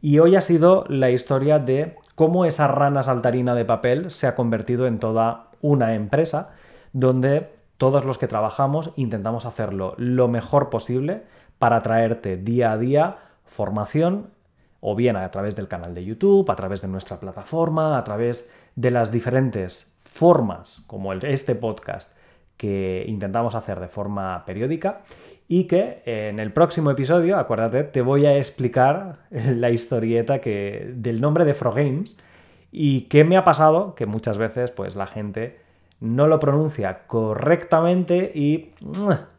y 0.00 0.18
hoy 0.18 0.34
ha 0.34 0.40
sido 0.40 0.86
la 0.88 1.10
historia 1.10 1.60
de 1.60 1.94
cómo 2.16 2.46
esa 2.46 2.66
rana 2.66 3.04
saltarina 3.04 3.54
de 3.54 3.64
papel 3.64 4.10
se 4.10 4.26
ha 4.26 4.34
convertido 4.34 4.88
en 4.88 4.98
toda 4.98 5.51
una 5.62 5.94
empresa 5.94 6.50
donde 6.92 7.48
todos 7.78 8.04
los 8.04 8.18
que 8.18 8.28
trabajamos 8.28 8.92
intentamos 8.96 9.46
hacerlo 9.46 9.94
lo 9.96 10.28
mejor 10.28 10.68
posible 10.68 11.22
para 11.58 11.80
traerte 11.80 12.36
día 12.36 12.72
a 12.72 12.78
día 12.78 13.16
formación 13.46 14.30
o 14.80 14.94
bien 14.96 15.16
a 15.16 15.30
través 15.30 15.56
del 15.56 15.68
canal 15.68 15.94
de 15.94 16.04
YouTube, 16.04 16.50
a 16.50 16.56
través 16.56 16.82
de 16.82 16.88
nuestra 16.88 17.18
plataforma, 17.18 17.96
a 17.96 18.04
través 18.04 18.50
de 18.74 18.90
las 18.90 19.10
diferentes 19.10 19.96
formas 20.02 20.82
como 20.86 21.12
este 21.12 21.54
podcast 21.54 22.10
que 22.56 23.04
intentamos 23.06 23.54
hacer 23.54 23.80
de 23.80 23.88
forma 23.88 24.44
periódica 24.44 25.02
y 25.48 25.64
que 25.64 26.02
en 26.04 26.38
el 26.38 26.52
próximo 26.52 26.90
episodio, 26.90 27.36
acuérdate, 27.36 27.84
te 27.84 28.02
voy 28.02 28.26
a 28.26 28.36
explicar 28.36 29.18
la 29.30 29.70
historieta 29.70 30.40
que, 30.40 30.92
del 30.94 31.20
nombre 31.20 31.44
de 31.44 31.54
Frogames 31.54 32.16
y 32.72 33.02
qué 33.02 33.22
me 33.22 33.36
ha 33.36 33.44
pasado 33.44 33.94
que 33.94 34.06
muchas 34.06 34.38
veces 34.38 34.70
pues 34.70 34.96
la 34.96 35.06
gente 35.06 35.60
no 36.00 36.26
lo 36.26 36.40
pronuncia 36.40 37.06
correctamente 37.06 38.32
y 38.34 38.72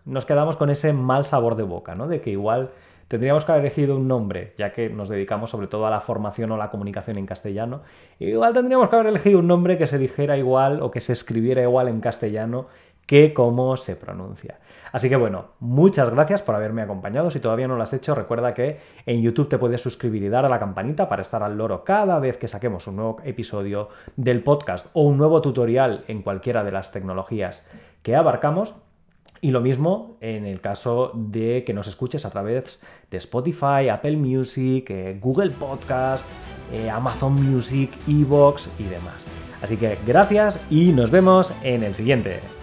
nos 0.05 0.25
quedamos 0.25 0.55
con 0.55 0.69
ese 0.69 0.93
mal 0.93 1.25
sabor 1.25 1.55
de 1.55 1.63
boca, 1.63 1.95
¿no? 1.95 2.07
De 2.07 2.21
que 2.21 2.29
igual 2.29 2.69
tendríamos 3.09 3.43
que 3.43 3.51
haber 3.51 3.65
elegido 3.65 3.97
un 3.97 4.07
nombre, 4.07 4.53
ya 4.57 4.71
que 4.71 4.89
nos 4.89 5.09
dedicamos 5.09 5.49
sobre 5.49 5.67
todo 5.67 5.85
a 5.85 5.89
la 5.89 5.99
formación 5.99 6.51
o 6.51 6.57
la 6.57 6.69
comunicación 6.69 7.17
en 7.17 7.25
castellano. 7.25 7.81
Igual 8.19 8.53
tendríamos 8.53 8.87
que 8.87 8.95
haber 8.95 9.07
elegido 9.07 9.39
un 9.39 9.47
nombre 9.47 9.77
que 9.77 9.87
se 9.87 9.97
dijera 9.97 10.37
igual 10.37 10.81
o 10.81 10.89
que 10.89 11.01
se 11.01 11.11
escribiera 11.11 11.61
igual 11.61 11.89
en 11.89 11.99
castellano 11.99 12.67
que 13.05 13.33
cómo 13.33 13.77
se 13.77 13.95
pronuncia. 13.95 14.59
Así 14.93 15.09
que 15.09 15.15
bueno, 15.15 15.45
muchas 15.59 16.11
gracias 16.11 16.43
por 16.43 16.53
haberme 16.53 16.83
acompañado. 16.83 17.31
Si 17.31 17.39
todavía 17.39 17.67
no 17.67 17.75
lo 17.75 17.81
has 17.81 17.93
hecho, 17.93 18.13
recuerda 18.13 18.53
que 18.53 18.77
en 19.07 19.23
YouTube 19.23 19.49
te 19.49 19.57
puedes 19.57 19.81
suscribir 19.81 20.21
y 20.21 20.29
dar 20.29 20.45
a 20.45 20.49
la 20.49 20.59
campanita 20.59 21.09
para 21.09 21.23
estar 21.23 21.41
al 21.41 21.57
loro 21.57 21.83
cada 21.83 22.19
vez 22.19 22.37
que 22.37 22.47
saquemos 22.47 22.85
un 22.85 22.97
nuevo 22.97 23.17
episodio 23.23 23.89
del 24.15 24.43
podcast 24.43 24.85
o 24.93 25.01
un 25.01 25.17
nuevo 25.17 25.41
tutorial 25.41 26.05
en 26.07 26.21
cualquiera 26.21 26.63
de 26.63 26.71
las 26.71 26.91
tecnologías 26.91 27.67
que 28.03 28.15
abarcamos. 28.15 28.75
Y 29.41 29.49
lo 29.49 29.61
mismo 29.61 30.15
en 30.21 30.45
el 30.45 30.61
caso 30.61 31.11
de 31.15 31.63
que 31.65 31.73
nos 31.73 31.87
escuches 31.87 32.23
a 32.25 32.29
través 32.29 32.79
de 33.09 33.17
Spotify, 33.17 33.89
Apple 33.91 34.15
Music, 34.15 34.89
eh, 34.91 35.17
Google 35.19 35.49
Podcast, 35.49 36.25
eh, 36.71 36.89
Amazon 36.89 37.33
Music, 37.33 37.91
Evox 38.07 38.69
y 38.77 38.83
demás. 38.83 39.25
Así 39.61 39.75
que 39.75 39.97
gracias 40.05 40.59
y 40.69 40.91
nos 40.91 41.09
vemos 41.09 41.51
en 41.63 41.83
el 41.83 41.95
siguiente. 41.95 42.62